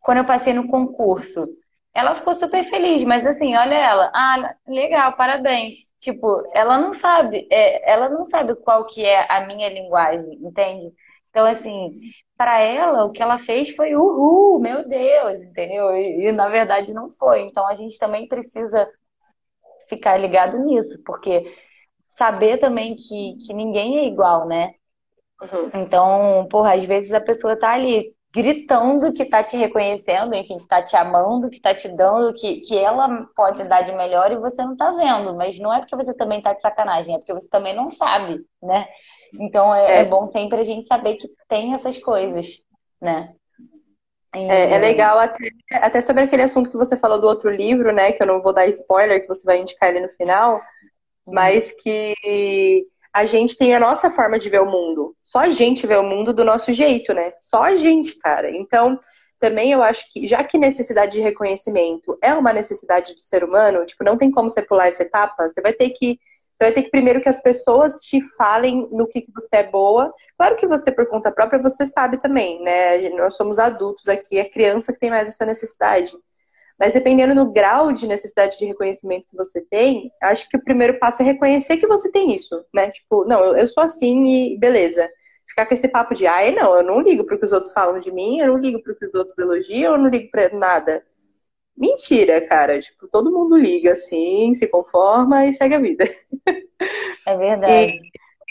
quando 0.00 0.18
eu 0.18 0.24
passei 0.26 0.52
no 0.52 0.68
concurso, 0.68 1.46
ela 1.94 2.14
ficou 2.14 2.34
super 2.34 2.62
feliz, 2.64 3.04
mas 3.04 3.26
assim, 3.26 3.56
olha 3.56 3.74
ela, 3.74 4.10
ah, 4.14 4.54
legal, 4.66 5.14
parabéns. 5.16 5.76
Tipo, 5.98 6.42
ela 6.54 6.78
não 6.78 6.92
sabe, 6.92 7.46
é, 7.50 7.90
ela 7.90 8.08
não 8.08 8.24
sabe 8.24 8.54
qual 8.56 8.86
que 8.86 9.04
é 9.04 9.26
a 9.30 9.46
minha 9.46 9.68
linguagem, 9.68 10.30
entende? 10.44 10.86
Então, 11.30 11.46
assim, 11.46 12.00
para 12.36 12.58
ela, 12.60 13.04
o 13.04 13.12
que 13.12 13.22
ela 13.22 13.38
fez 13.38 13.70
foi 13.76 13.94
uhul, 13.94 14.58
meu 14.60 14.88
Deus, 14.88 15.40
entendeu? 15.40 15.96
E, 15.96 16.28
e, 16.28 16.32
na 16.32 16.48
verdade 16.48 16.92
não 16.92 17.10
foi. 17.10 17.42
Então 17.42 17.66
a 17.66 17.74
gente 17.74 17.98
também 17.98 18.26
precisa 18.26 18.88
ficar 19.88 20.16
ligado 20.16 20.58
nisso, 20.58 21.02
porque 21.04 21.54
saber 22.16 22.58
também 22.58 22.94
que, 22.94 23.36
que 23.46 23.52
ninguém 23.52 23.98
é 23.98 24.06
igual, 24.06 24.46
né? 24.46 24.74
Uhum. 25.42 25.70
Então, 25.74 26.46
porra, 26.50 26.74
às 26.74 26.84
vezes 26.84 27.12
a 27.12 27.20
pessoa 27.20 27.58
tá 27.58 27.72
ali 27.72 28.14
gritando 28.32 29.12
que 29.12 29.24
tá 29.24 29.42
te 29.42 29.56
reconhecendo, 29.56 30.34
enfim, 30.34 30.58
que 30.58 30.66
tá 30.66 30.82
te 30.82 30.96
amando, 30.96 31.50
que 31.50 31.60
tá 31.60 31.74
te 31.74 31.88
dando, 31.88 32.32
que, 32.34 32.60
que 32.60 32.78
ela 32.78 33.26
pode 33.34 33.64
dar 33.64 33.82
de 33.82 33.92
melhor 33.92 34.30
e 34.30 34.38
você 34.38 34.62
não 34.64 34.76
tá 34.76 34.92
vendo. 34.92 35.36
Mas 35.36 35.58
não 35.58 35.72
é 35.72 35.80
porque 35.80 35.96
você 35.96 36.14
também 36.14 36.40
tá 36.40 36.52
de 36.52 36.62
sacanagem, 36.62 37.14
é 37.14 37.18
porque 37.18 37.34
você 37.34 37.48
também 37.48 37.74
não 37.74 37.88
sabe, 37.90 38.44
né? 38.62 38.86
Então 39.34 39.74
é, 39.74 39.86
é. 39.86 39.98
é 40.00 40.04
bom 40.04 40.26
sempre 40.26 40.58
a 40.58 40.62
gente 40.62 40.86
saber 40.86 41.16
que 41.16 41.28
tem 41.48 41.74
essas 41.74 41.98
coisas, 41.98 42.58
né? 43.00 43.34
E... 44.34 44.38
É, 44.38 44.72
é, 44.72 44.78
legal 44.78 45.18
até, 45.18 45.50
até 45.72 46.00
sobre 46.00 46.22
aquele 46.22 46.42
assunto 46.42 46.70
que 46.70 46.76
você 46.76 46.96
falou 46.96 47.20
do 47.20 47.26
outro 47.26 47.50
livro, 47.50 47.92
né? 47.92 48.12
Que 48.12 48.22
eu 48.22 48.26
não 48.26 48.42
vou 48.42 48.52
dar 48.52 48.66
spoiler, 48.68 49.20
que 49.20 49.28
você 49.28 49.42
vai 49.44 49.60
indicar 49.60 49.90
ele 49.90 50.00
no 50.00 50.08
final, 50.10 50.56
uhum. 51.26 51.34
mas 51.34 51.72
que 51.72 52.14
a 53.12 53.24
gente 53.24 53.56
tem 53.56 53.74
a 53.74 53.80
nossa 53.80 54.10
forma 54.10 54.38
de 54.38 54.48
ver 54.48 54.60
o 54.60 54.70
mundo. 54.70 55.16
Só 55.22 55.40
a 55.40 55.50
gente 55.50 55.86
vê 55.86 55.96
o 55.96 56.02
mundo 56.02 56.32
do 56.32 56.44
nosso 56.44 56.72
jeito, 56.72 57.12
né? 57.12 57.32
Só 57.40 57.64
a 57.64 57.74
gente, 57.74 58.14
cara. 58.16 58.50
Então, 58.50 58.98
também 59.40 59.72
eu 59.72 59.82
acho 59.82 60.12
que, 60.12 60.26
já 60.26 60.44
que 60.44 60.58
necessidade 60.58 61.12
de 61.12 61.20
reconhecimento 61.20 62.16
é 62.22 62.32
uma 62.34 62.52
necessidade 62.52 63.14
do 63.14 63.20
ser 63.20 63.42
humano, 63.42 63.84
tipo, 63.86 64.04
não 64.04 64.16
tem 64.16 64.30
como 64.30 64.48
você 64.48 64.62
pular 64.62 64.86
essa 64.86 65.02
etapa, 65.02 65.48
você 65.48 65.60
vai 65.60 65.72
ter 65.72 65.90
que. 65.90 66.20
Você 66.60 66.64
vai 66.64 66.72
ter 66.74 66.82
que 66.82 66.90
primeiro 66.90 67.22
que 67.22 67.28
as 67.28 67.40
pessoas 67.40 67.94
te 68.00 68.20
falem 68.36 68.86
no 68.92 69.06
que, 69.06 69.22
que 69.22 69.32
você 69.32 69.56
é 69.56 69.70
boa. 69.70 70.12
Claro 70.36 70.56
que 70.56 70.66
você, 70.66 70.92
por 70.92 71.06
conta 71.06 71.32
própria, 71.32 71.58
você 71.58 71.86
sabe 71.86 72.18
também, 72.18 72.62
né? 72.62 73.08
Nós 73.08 73.34
somos 73.34 73.58
adultos 73.58 74.06
aqui, 74.08 74.36
é 74.36 74.44
criança 74.44 74.92
que 74.92 74.98
tem 74.98 75.08
mais 75.08 75.26
essa 75.26 75.46
necessidade. 75.46 76.14
Mas 76.78 76.92
dependendo 76.92 77.34
do 77.34 77.50
grau 77.50 77.92
de 77.92 78.06
necessidade 78.06 78.58
de 78.58 78.66
reconhecimento 78.66 79.26
que 79.26 79.34
você 79.34 79.62
tem, 79.62 80.12
acho 80.22 80.46
que 80.50 80.56
o 80.58 80.62
primeiro 80.62 80.98
passo 80.98 81.22
é 81.22 81.24
reconhecer 81.24 81.78
que 81.78 81.86
você 81.86 82.12
tem 82.12 82.34
isso, 82.34 82.62
né? 82.74 82.90
Tipo, 82.90 83.24
não, 83.24 83.56
eu, 83.56 83.66
sou 83.66 83.82
assim 83.82 84.22
e 84.26 84.58
beleza. 84.58 85.08
Ficar 85.48 85.64
com 85.64 85.72
esse 85.72 85.88
papo 85.88 86.14
de, 86.14 86.26
ai, 86.26 86.52
não, 86.52 86.76
eu 86.76 86.82
não 86.82 87.00
ligo 87.00 87.24
pro 87.24 87.38
que 87.38 87.46
os 87.46 87.52
outros 87.52 87.72
falam 87.72 87.98
de 87.98 88.12
mim, 88.12 88.38
eu 88.38 88.48
não 88.48 88.58
ligo 88.58 88.82
pro 88.82 88.94
que 88.94 89.06
os 89.06 89.14
outros 89.14 89.38
elogiam, 89.38 89.94
eu 89.94 89.98
não 89.98 90.10
ligo 90.10 90.30
pra 90.30 90.50
nada. 90.50 91.02
Mentira, 91.76 92.46
cara. 92.46 92.78
Tipo, 92.78 93.08
todo 93.08 93.32
mundo 93.32 93.56
liga 93.56 93.92
assim, 93.92 94.54
se 94.54 94.66
conforma 94.66 95.46
e 95.46 95.52
segue 95.52 95.74
a 95.74 95.80
vida. 95.80 96.04
É 97.26 97.36
verdade. 97.36 98.00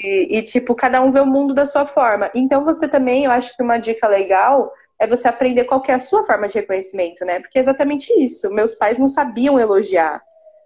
E, 0.01 0.35
e, 0.35 0.37
e, 0.37 0.43
tipo, 0.43 0.75
cada 0.75 1.01
um 1.01 1.11
vê 1.11 1.19
o 1.19 1.25
mundo 1.25 1.53
da 1.53 1.65
sua 1.65 1.85
forma. 1.85 2.31
Então, 2.33 2.63
você 2.63 2.87
também, 2.87 3.25
eu 3.25 3.31
acho 3.31 3.55
que 3.55 3.63
uma 3.63 3.77
dica 3.77 4.07
legal 4.07 4.71
é 4.99 5.07
você 5.07 5.27
aprender 5.27 5.63
qual 5.63 5.81
é 5.87 5.93
a 5.93 5.99
sua 5.99 6.23
forma 6.23 6.47
de 6.47 6.55
reconhecimento, 6.55 7.25
né? 7.25 7.39
Porque 7.39 7.57
é 7.57 7.61
exatamente 7.61 8.11
isso. 8.13 8.49
Meus 8.49 8.75
pais 8.75 8.97
não 8.97 9.09
sabiam 9.09 9.59
elogiar. 9.59 10.21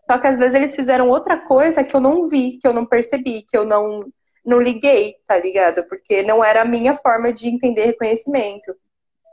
Só 0.10 0.18
que 0.18 0.28
às 0.28 0.38
vezes 0.38 0.56
eles 0.56 0.76
fizeram 0.76 1.10
outra 1.10 1.38
coisa 1.38 1.84
que 1.84 1.96
eu 1.96 2.02
não 2.02 2.28
vi, 2.28 2.58
que 2.58 2.68
eu 2.68 2.74
não 2.74 2.86
percebi, 2.86 3.44
que 3.44 3.58
eu 3.58 3.66
não, 3.66 4.06
não 4.46 4.60
liguei, 4.60 5.16
tá 5.26 5.38
ligado? 5.38 5.88
Porque 5.88 6.24
não 6.24 6.44
era 6.44 6.62
a 6.62 6.66
minha 6.66 6.96
forma 6.96 7.32
de 7.32 7.48
entender 7.48 7.86
reconhecimento. 7.86 8.76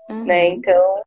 Uhum. 0.08 0.24
Né? 0.26 0.48
Então, 0.48 1.02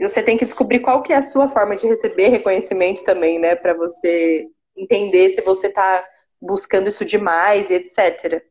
você 0.00 0.22
tem 0.22 0.36
que 0.36 0.44
descobrir 0.44 0.80
qual 0.80 1.02
que 1.02 1.12
é 1.12 1.16
a 1.16 1.22
sua 1.22 1.48
forma 1.48 1.76
de 1.76 1.86
receber 1.86 2.28
reconhecimento 2.28 3.02
também, 3.04 3.38
né? 3.38 3.54
Para 3.56 3.74
você 3.74 4.46
entender 4.76 5.30
se 5.30 5.40
você 5.42 5.70
tá 5.70 6.04
buscando 6.40 6.88
isso 6.88 7.04
demais 7.04 7.70
etc. 7.70 8.42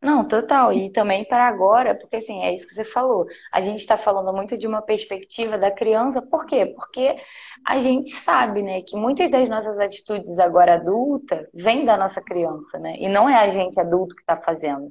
Não, 0.00 0.26
total. 0.26 0.72
E 0.72 0.90
também 0.92 1.24
para 1.24 1.46
agora, 1.48 1.94
porque 1.94 2.16
assim, 2.16 2.42
é 2.42 2.54
isso 2.54 2.66
que 2.68 2.74
você 2.74 2.84
falou. 2.84 3.26
A 3.52 3.60
gente 3.60 3.80
está 3.80 3.98
falando 3.98 4.32
muito 4.32 4.56
de 4.56 4.66
uma 4.66 4.80
perspectiva 4.80 5.58
da 5.58 5.70
criança, 5.72 6.22
por 6.22 6.46
quê? 6.46 6.66
Porque 6.66 7.16
a 7.66 7.78
gente 7.78 8.10
sabe, 8.12 8.62
né, 8.62 8.82
que 8.82 8.96
muitas 8.96 9.28
das 9.28 9.48
nossas 9.48 9.78
atitudes 9.78 10.38
agora 10.38 10.74
adulta 10.74 11.48
vêm 11.52 11.84
da 11.84 11.96
nossa 11.96 12.20
criança, 12.22 12.78
né? 12.78 12.94
E 12.98 13.08
não 13.08 13.28
é 13.28 13.36
a 13.42 13.48
gente 13.48 13.78
adulto 13.80 14.14
que 14.14 14.22
está 14.22 14.36
fazendo. 14.36 14.88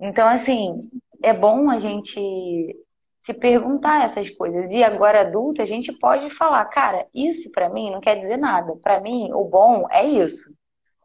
Então, 0.00 0.26
assim, 0.28 0.88
é 1.22 1.34
bom 1.34 1.68
a 1.70 1.78
gente 1.78 2.74
se 3.22 3.34
perguntar 3.34 4.04
essas 4.04 4.30
coisas. 4.30 4.70
E 4.72 4.82
agora 4.82 5.22
adulta, 5.22 5.62
a 5.62 5.66
gente 5.66 5.92
pode 5.92 6.30
falar, 6.30 6.64
cara, 6.66 7.06
isso 7.14 7.50
para 7.52 7.68
mim 7.68 7.90
não 7.90 8.00
quer 8.00 8.16
dizer 8.18 8.36
nada. 8.36 8.74
Para 8.82 9.00
mim, 9.00 9.30
o 9.32 9.44
bom 9.44 9.86
é 9.90 10.04
isso 10.04 10.50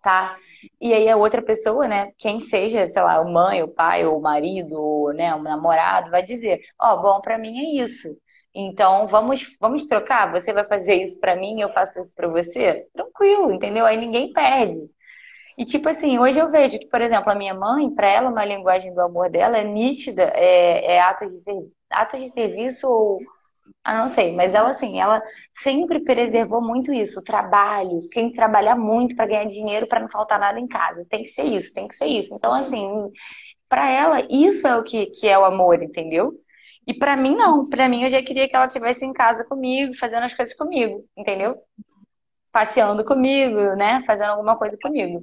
tá? 0.06 0.38
E 0.80 0.94
aí 0.94 1.10
a 1.10 1.18
outra 1.18 1.42
pessoa, 1.42 1.88
né, 1.88 2.12
quem 2.20 2.40
seja, 2.40 2.86
sei 2.86 3.02
lá, 3.02 3.20
o 3.20 3.34
mãe, 3.34 3.64
o 3.64 3.68
pai, 3.74 4.06
o 4.06 4.20
marido, 4.20 5.12
né, 5.16 5.34
o 5.34 5.42
namorado, 5.42 6.12
vai 6.12 6.22
dizer, 6.22 6.62
ó, 6.80 6.94
oh, 6.94 7.02
bom, 7.02 7.22
para 7.22 7.40
mim 7.40 7.58
é 7.80 7.84
isso. 7.84 8.16
Então, 8.54 9.08
vamos, 9.08 9.58
vamos 9.60 9.88
trocar? 9.88 10.32
Você 10.32 10.54
vai 10.54 10.64
fazer 10.68 10.96
isso 11.02 11.20
para 11.20 11.36
mim, 11.36 11.60
eu 11.60 11.74
faço 11.74 12.00
isso 12.00 12.14
para 12.16 12.28
você? 12.28 12.88
Tranquilo, 12.94 13.52
entendeu? 13.52 13.86
Aí 13.86 13.98
ninguém 13.98 14.32
perde. 14.32 14.90
E 15.58 15.66
tipo 15.66 15.90
assim, 15.90 16.20
hoje 16.20 16.40
eu 16.40 16.52
vejo 16.52 16.78
que, 16.80 16.88
por 16.88 17.02
exemplo, 17.02 17.32
a 17.32 17.36
minha 17.36 17.54
mãe, 17.54 17.90
para 17.90 18.08
ela, 18.10 18.30
uma 18.30 18.46
linguagem 18.46 18.94
do 18.94 19.02
amor 19.02 19.30
dela 19.30 19.58
é 19.58 19.64
nítida, 19.64 20.24
é, 20.36 20.96
é 20.96 21.02
atos, 21.02 21.32
de 21.32 21.40
ser, 21.40 21.54
atos 22.02 22.20
de 22.22 22.30
serviço 22.30 22.88
ou 22.88 23.20
ah, 23.84 24.00
não 24.00 24.08
sei, 24.08 24.36
mas 24.36 24.54
ela 24.56 24.70
assim, 24.70 25.00
ela 25.00 25.22
sempre 25.64 26.00
preservou 26.04 26.62
muito 26.62 26.94
isso, 26.94 27.20
o 27.20 27.24
trabalho, 27.24 28.08
tem 28.10 28.30
que 28.30 28.36
trabalhar 28.36 28.76
muito 28.76 29.16
para 29.16 29.28
ganhar 29.28 29.46
dinheiro 29.46 29.88
para 29.88 30.00
não 30.00 30.10
faltar 30.10 30.40
nada 30.40 30.60
em 30.60 30.68
casa. 30.68 31.06
Tem 31.10 31.24
que 31.24 31.30
ser 31.30 31.44
isso, 31.44 31.74
tem 31.74 31.88
que 31.88 31.96
ser 31.96 32.06
isso. 32.08 32.34
Então, 32.36 32.54
assim, 32.54 32.90
para 33.70 33.90
ela, 33.90 34.22
isso 34.30 34.68
é 34.68 34.76
o 34.78 34.84
que, 34.84 35.08
que 35.08 35.28
é 35.28 35.38
o 35.38 35.46
amor, 35.46 35.82
entendeu? 35.84 36.34
E 36.88 36.94
para 36.94 37.18
mim, 37.18 37.36
não. 37.36 37.68
Para 37.70 37.90
mim, 37.90 38.04
eu 38.04 38.10
já 38.10 38.22
queria 38.24 38.48
que 38.50 38.56
ela 38.56 38.68
estivesse 38.68 39.06
em 39.06 39.14
casa 39.14 39.44
comigo, 39.46 39.94
fazendo 39.96 40.24
as 40.24 40.34
coisas 40.34 40.56
comigo, 40.56 41.04
entendeu? 41.18 41.58
Passeando 42.52 43.04
comigo, 43.06 43.76
né? 43.76 44.02
Fazendo 44.04 44.30
alguma 44.32 44.58
coisa 44.58 44.78
comigo. 44.82 45.22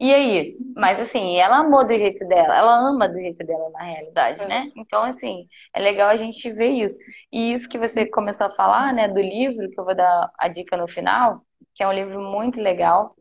E 0.00 0.14
aí? 0.14 0.56
Mas 0.76 1.00
assim, 1.00 1.36
ela 1.38 1.58
amou 1.58 1.84
do 1.84 1.96
jeito 1.96 2.24
dela, 2.28 2.56
ela 2.56 2.88
ama 2.88 3.08
do 3.08 3.18
jeito 3.18 3.44
dela 3.44 3.68
na 3.70 3.82
realidade, 3.82 4.46
né? 4.46 4.70
Então, 4.76 5.02
assim, 5.02 5.48
é 5.74 5.80
legal 5.80 6.08
a 6.08 6.16
gente 6.16 6.50
ver 6.52 6.70
isso. 6.70 6.96
E 7.32 7.52
isso 7.52 7.68
que 7.68 7.78
você 7.78 8.06
começou 8.06 8.46
a 8.46 8.50
falar, 8.54 8.92
né, 8.92 9.08
do 9.08 9.20
livro, 9.20 9.68
que 9.70 9.80
eu 9.80 9.84
vou 9.84 9.96
dar 9.96 10.30
a 10.38 10.48
dica 10.48 10.76
no 10.76 10.86
final, 10.86 11.42
que 11.74 11.82
é 11.82 11.88
um 11.88 11.92
livro 11.92 12.20
muito 12.20 12.60
legal, 12.60 13.16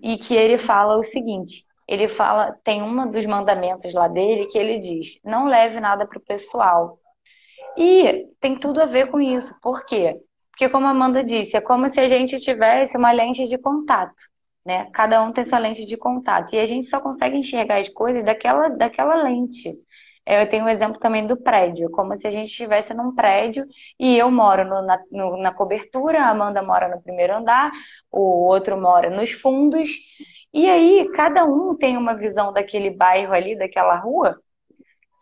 e 0.00 0.16
que 0.16 0.34
ele 0.36 0.56
fala 0.58 0.96
o 0.96 1.02
seguinte: 1.02 1.64
ele 1.88 2.08
fala, 2.08 2.52
tem 2.64 2.82
um 2.82 3.10
dos 3.10 3.26
mandamentos 3.26 3.92
lá 3.92 4.06
dele 4.08 4.46
que 4.46 4.58
ele 4.58 4.78
diz: 4.78 5.20
não 5.24 5.46
leve 5.48 5.80
nada 5.80 6.06
para 6.06 6.18
o 6.18 6.22
pessoal. 6.24 6.98
E 7.76 8.26
tem 8.40 8.58
tudo 8.58 8.80
a 8.82 8.86
ver 8.86 9.10
com 9.10 9.20
isso. 9.20 9.52
Por 9.60 9.84
quê? 9.84 10.16
Porque, 10.50 10.68
como 10.68 10.86
a 10.86 10.90
Amanda 10.90 11.24
disse, 11.24 11.56
é 11.56 11.60
como 11.60 11.88
se 11.88 12.00
a 12.00 12.08
gente 12.08 12.38
tivesse 12.40 12.96
uma 12.96 13.12
lente 13.12 13.46
de 13.48 13.58
contato 13.58 14.29
né? 14.64 14.90
Cada 14.92 15.22
um 15.22 15.32
tem 15.32 15.44
sua 15.44 15.58
lente 15.58 15.84
de 15.86 15.96
contato. 15.96 16.54
E 16.54 16.58
a 16.58 16.66
gente 16.66 16.86
só 16.86 17.00
consegue 17.00 17.36
enxergar 17.36 17.78
as 17.78 17.88
coisas 17.88 18.24
daquela, 18.24 18.68
daquela 18.68 19.22
lente. 19.22 19.78
Eu 20.26 20.48
tenho 20.48 20.64
um 20.64 20.68
exemplo 20.68 21.00
também 21.00 21.26
do 21.26 21.36
prédio, 21.36 21.90
como 21.90 22.16
se 22.16 22.26
a 22.26 22.30
gente 22.30 22.48
estivesse 22.48 22.94
num 22.94 23.14
prédio 23.14 23.66
e 23.98 24.16
eu 24.16 24.30
moro 24.30 24.64
no, 24.64 24.82
na, 24.82 24.98
no, 25.10 25.36
na 25.38 25.52
cobertura, 25.52 26.20
a 26.22 26.30
Amanda 26.30 26.62
mora 26.62 26.88
no 26.88 27.02
primeiro 27.02 27.34
andar, 27.36 27.70
o 28.12 28.20
outro 28.46 28.80
mora 28.80 29.10
nos 29.10 29.32
fundos. 29.32 29.88
E 30.52 30.68
aí, 30.68 31.08
cada 31.14 31.44
um 31.44 31.76
tem 31.76 31.96
uma 31.96 32.14
visão 32.14 32.52
daquele 32.52 32.90
bairro 32.90 33.32
ali, 33.32 33.56
daquela 33.56 33.96
rua, 33.96 34.36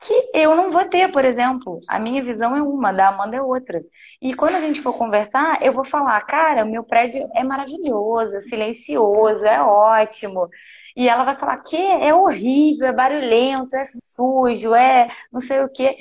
que 0.00 0.30
eu 0.32 0.54
não 0.54 0.70
vou 0.70 0.84
ter, 0.84 1.10
por 1.10 1.24
exemplo. 1.24 1.80
A 1.88 1.98
minha 1.98 2.22
visão 2.22 2.56
é 2.56 2.62
uma, 2.62 2.92
da 2.92 3.08
Amanda 3.08 3.36
é 3.36 3.42
outra. 3.42 3.82
E 4.22 4.34
quando 4.34 4.54
a 4.56 4.60
gente 4.60 4.80
for 4.80 4.96
conversar, 4.96 5.62
eu 5.62 5.72
vou 5.72 5.84
falar, 5.84 6.20
cara, 6.22 6.64
meu 6.64 6.84
prédio 6.84 7.28
é 7.34 7.42
maravilhoso, 7.42 8.36
é 8.36 8.40
silencioso, 8.40 9.44
é 9.44 9.60
ótimo. 9.62 10.48
E 10.96 11.08
ela 11.08 11.24
vai 11.24 11.36
falar 11.36 11.58
que 11.62 11.76
é 11.76 12.14
horrível, 12.14 12.86
é 12.86 12.92
barulhento, 12.92 13.74
é 13.76 13.84
sujo, 13.84 14.74
é 14.74 15.08
não 15.32 15.40
sei 15.40 15.62
o 15.62 15.68
quê. 15.68 15.96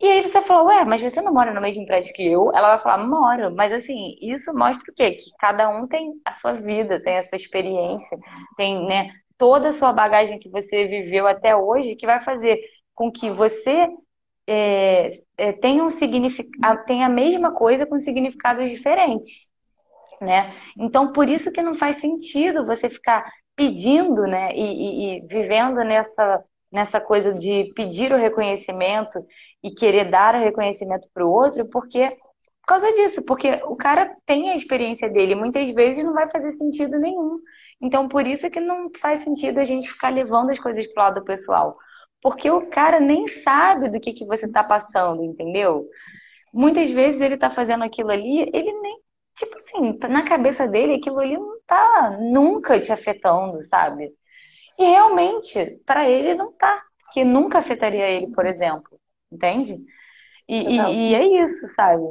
E 0.00 0.06
aí 0.08 0.22
você 0.22 0.40
falou, 0.42 0.68
ué, 0.68 0.84
mas 0.84 1.02
você 1.02 1.20
não 1.20 1.32
mora 1.32 1.52
no 1.52 1.60
mesmo 1.60 1.84
prédio 1.86 2.14
que 2.14 2.26
eu? 2.26 2.50
Ela 2.54 2.70
vai 2.70 2.78
falar, 2.78 3.06
moro. 3.06 3.54
Mas 3.54 3.70
assim, 3.72 4.16
isso 4.22 4.52
mostra 4.54 4.90
o 4.90 4.94
quê? 4.94 5.12
Que 5.12 5.30
cada 5.38 5.68
um 5.68 5.86
tem 5.86 6.14
a 6.24 6.32
sua 6.32 6.54
vida, 6.54 7.02
tem 7.02 7.18
a 7.18 7.22
sua 7.22 7.36
experiência, 7.36 8.18
tem, 8.56 8.86
né, 8.86 9.12
toda 9.36 9.68
a 9.68 9.72
sua 9.72 9.92
bagagem 9.92 10.38
que 10.38 10.48
você 10.50 10.86
viveu 10.86 11.26
até 11.26 11.54
hoje, 11.54 11.96
que 11.96 12.06
vai 12.06 12.22
fazer 12.22 12.58
com 12.94 13.10
que 13.10 13.30
você 13.30 13.88
é, 14.46 15.10
é, 15.36 15.52
tenha, 15.52 15.84
um 15.84 15.88
tenha 16.86 17.06
a 17.06 17.08
mesma 17.08 17.52
coisa 17.52 17.86
com 17.86 17.98
significados 17.98 18.68
diferentes. 18.70 19.50
Né? 20.20 20.54
Então, 20.78 21.12
por 21.12 21.28
isso 21.28 21.50
que 21.50 21.62
não 21.62 21.74
faz 21.74 21.96
sentido 21.96 22.66
você 22.66 22.90
ficar 22.90 23.24
pedindo 23.56 24.22
né, 24.22 24.50
e, 24.54 24.62
e, 24.62 25.18
e 25.18 25.26
vivendo 25.26 25.78
nessa, 25.84 26.44
nessa 26.70 27.00
coisa 27.00 27.32
de 27.32 27.72
pedir 27.74 28.12
o 28.12 28.16
reconhecimento 28.16 29.24
e 29.62 29.70
querer 29.70 30.10
dar 30.10 30.34
o 30.34 30.42
reconhecimento 30.42 31.08
para 31.12 31.24
o 31.24 31.30
outro, 31.30 31.66
porque 31.66 32.16
por 32.60 32.74
causa 32.74 32.92
disso, 32.92 33.22
porque 33.22 33.60
o 33.64 33.74
cara 33.74 34.14
tem 34.24 34.50
a 34.50 34.54
experiência 34.54 35.08
dele, 35.08 35.34
muitas 35.34 35.68
vezes 35.70 36.04
não 36.04 36.12
vai 36.12 36.28
fazer 36.28 36.52
sentido 36.52 36.98
nenhum. 36.98 37.40
Então, 37.80 38.06
por 38.06 38.26
isso 38.26 38.48
que 38.48 38.60
não 38.60 38.88
faz 39.00 39.20
sentido 39.20 39.58
a 39.58 39.64
gente 39.64 39.90
ficar 39.90 40.10
levando 40.10 40.50
as 40.50 40.58
coisas 40.58 40.86
pro 40.86 41.02
lado 41.02 41.24
pessoal. 41.24 41.76
Porque 42.22 42.50
o 42.50 42.66
cara 42.68 43.00
nem 43.00 43.26
sabe 43.26 43.88
do 43.88 43.98
que, 43.98 44.12
que 44.12 44.26
você 44.26 44.46
está 44.46 44.62
passando, 44.62 45.24
entendeu? 45.24 45.88
Muitas 46.52 46.90
vezes 46.90 47.20
ele 47.20 47.34
está 47.34 47.50
fazendo 47.50 47.84
aquilo 47.84 48.10
ali, 48.10 48.50
ele 48.52 48.72
nem. 48.80 49.00
Tipo 49.36 49.56
assim, 49.56 49.92
tá 49.94 50.08
na 50.08 50.22
cabeça 50.22 50.66
dele 50.68 50.94
aquilo 50.94 51.18
ali 51.18 51.34
não 51.34 51.58
tá 51.66 52.18
nunca 52.20 52.80
te 52.80 52.92
afetando, 52.92 53.62
sabe? 53.62 54.12
E 54.78 54.84
realmente, 54.84 55.80
para 55.86 56.08
ele 56.08 56.34
não 56.34 56.52
tá. 56.52 56.82
Que 57.12 57.24
nunca 57.24 57.58
afetaria 57.58 58.08
ele, 58.08 58.32
por 58.32 58.46
exemplo. 58.46 58.98
Entende? 59.32 59.78
E, 60.48 60.76
e, 60.76 61.10
e 61.10 61.14
é 61.14 61.42
isso, 61.42 61.68
sabe? 61.68 62.02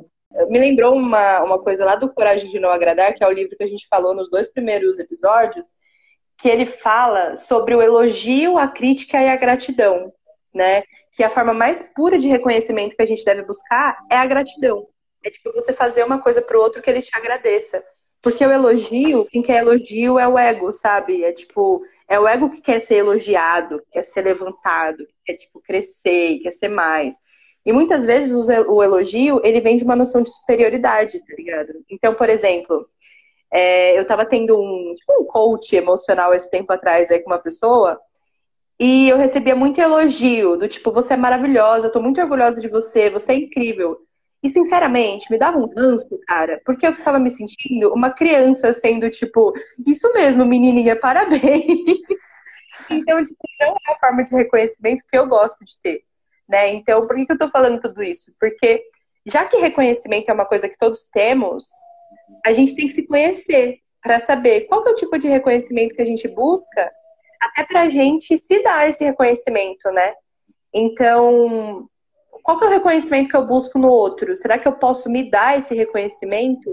Me 0.50 0.60
lembrou 0.60 0.96
uma, 0.96 1.44
uma 1.44 1.60
coisa 1.62 1.84
lá 1.84 1.96
do 1.96 2.14
Coragem 2.14 2.50
de 2.50 2.60
Não 2.60 2.70
Agradar, 2.70 3.14
que 3.14 3.24
é 3.24 3.28
o 3.28 3.32
livro 3.32 3.58
que 3.58 3.64
a 3.64 3.68
gente 3.68 3.88
falou 3.88 4.16
nos 4.16 4.30
dois 4.30 4.48
primeiros 4.48 5.00
episódios, 5.00 5.68
que 6.40 6.48
ele 6.48 6.66
fala 6.66 7.36
sobre 7.36 7.76
o 7.76 7.82
elogio, 7.82 8.58
a 8.58 8.68
crítica 8.68 9.22
e 9.22 9.28
a 9.28 9.36
gratidão, 9.36 10.12
né? 10.54 10.84
Que 11.12 11.24
a 11.24 11.30
forma 11.30 11.54
mais 11.54 11.92
pura 11.94 12.18
de 12.18 12.30
reconhecimento 12.30 12.96
que 12.96 13.02
a 13.02 13.06
gente 13.06 13.26
deve 13.26 13.44
buscar 13.44 13.98
é 14.10 14.16
a 14.16 14.26
gratidão. 14.26 14.88
É 15.24 15.30
tipo 15.30 15.52
você 15.52 15.74
fazer 15.74 16.04
uma 16.04 16.22
coisa 16.22 16.42
pro 16.42 16.62
outro 16.62 16.82
que 16.82 16.90
ele 16.90 17.02
te 17.02 17.12
agradeça. 17.14 17.84
Porque 18.22 18.46
o 18.46 18.52
elogio, 18.52 19.26
quem 19.26 19.42
quer 19.42 19.60
elogio 19.60 20.20
é 20.20 20.28
o 20.28 20.38
ego, 20.38 20.74
sabe? 20.74 21.24
É 21.24 21.32
tipo, 21.32 21.82
é 22.08 22.20
o 22.20 22.28
ego 22.28 22.50
que 22.50 22.62
quer 22.62 22.80
ser 22.80 22.96
elogiado, 22.96 23.82
quer 23.92 24.04
ser 24.04 24.22
levantado, 24.22 25.06
quer 25.26 25.36
tipo 25.36 25.62
crescer, 25.62 26.40
quer 26.40 26.52
ser 26.52 26.70
mais. 26.70 27.16
E 27.66 27.72
muitas 27.72 28.06
vezes 28.06 28.32
o 28.32 28.84
elogio, 28.84 29.42
ele 29.44 29.62
vem 29.62 29.78
de 29.78 29.84
uma 29.84 29.96
noção 29.96 30.22
de 30.22 30.30
superioridade, 30.30 31.20
tá 31.20 31.34
ligado? 31.38 31.74
Então, 31.90 32.14
por 32.14 32.30
exemplo, 32.30 32.86
é, 33.52 34.00
eu 34.00 34.06
tava 34.06 34.26
tendo 34.26 34.58
um, 34.60 34.94
tipo, 34.96 35.22
um 35.22 35.26
coach 35.26 35.76
emocional 35.76 36.34
esse 36.34 36.50
tempo 36.50 36.72
atrás 36.72 37.10
aí 37.12 37.20
com 37.20 37.30
uma 37.30 37.40
pessoa, 37.40 38.00
e 38.80 39.10
eu 39.10 39.18
recebia 39.18 39.56
muito 39.56 39.80
elogio, 39.82 40.58
do 40.58 40.68
tipo, 40.68 40.92
você 40.92 41.14
é 41.14 41.18
maravilhosa, 41.18 41.92
tô 41.92 42.02
muito 42.02 42.22
orgulhosa 42.22 42.62
de 42.62 42.68
você, 42.68 43.10
você 43.10 43.34
é 43.34 43.36
incrível. 43.36 43.98
E, 44.42 44.50
sinceramente, 44.50 45.30
me 45.30 45.38
dava 45.38 45.58
um 45.58 45.68
ranço, 45.76 46.08
cara, 46.26 46.62
porque 46.66 46.88
eu 46.88 46.94
ficava 46.94 47.20
me 47.20 47.30
sentindo 47.30 47.94
uma 47.94 48.10
criança 48.10 48.72
sendo, 48.72 49.10
tipo, 49.10 49.52
isso 49.86 50.12
mesmo, 50.14 50.46
menininha, 50.46 50.96
parabéns. 51.00 52.00
então, 52.90 53.22
tipo, 53.22 53.38
não 53.60 53.76
é 53.88 53.92
a 53.92 54.00
forma 54.00 54.24
de 54.24 54.34
reconhecimento 54.34 55.04
que 55.10 55.18
eu 55.18 55.28
gosto 55.28 55.66
de 55.66 55.78
ter 55.82 56.04
né? 56.50 56.70
Então, 56.70 57.06
por 57.06 57.16
que, 57.16 57.28
que 57.28 57.34
eu 57.34 57.38
tô 57.38 57.48
falando 57.48 57.80
tudo 57.80 58.02
isso? 58.02 58.34
Porque 58.40 58.84
já 59.26 59.46
que 59.46 59.58
reconhecimento 59.58 60.30
é 60.30 60.34
uma 60.34 60.48
coisa 60.48 60.68
que 60.68 60.78
todos 60.78 61.06
temos, 61.06 61.68
a 62.46 62.54
gente 62.54 62.76
tem 62.76 62.88
que 62.88 62.94
se 62.94 63.08
conhecer 63.08 63.80
para 64.02 64.20
saber 64.20 64.62
qual 64.62 64.86
é 64.88 64.92
o 64.92 64.96
tipo 64.96 65.18
de 65.18 65.28
reconhecimento 65.28 65.96
que 65.96 66.02
a 66.02 66.06
gente 66.06 66.28
busca, 66.28 66.92
até 67.40 67.64
para 67.64 67.82
a 67.82 67.90
gente 67.90 68.38
se 68.38 68.62
dar 68.64 68.88
esse 68.88 69.04
reconhecimento, 69.04 69.92
né? 69.92 70.14
Então, 70.74 71.88
qual 72.44 72.62
é 72.62 72.66
o 72.66 72.70
reconhecimento 72.70 73.30
que 73.30 73.36
eu 73.36 73.46
busco 73.46 73.78
no 73.80 73.90
outro? 73.90 74.36
Será 74.36 74.58
que 74.58 74.68
eu 74.68 74.74
posso 74.74 75.10
me 75.10 75.30
dar 75.30 75.58
esse 75.58 75.76
reconhecimento? 75.76 76.70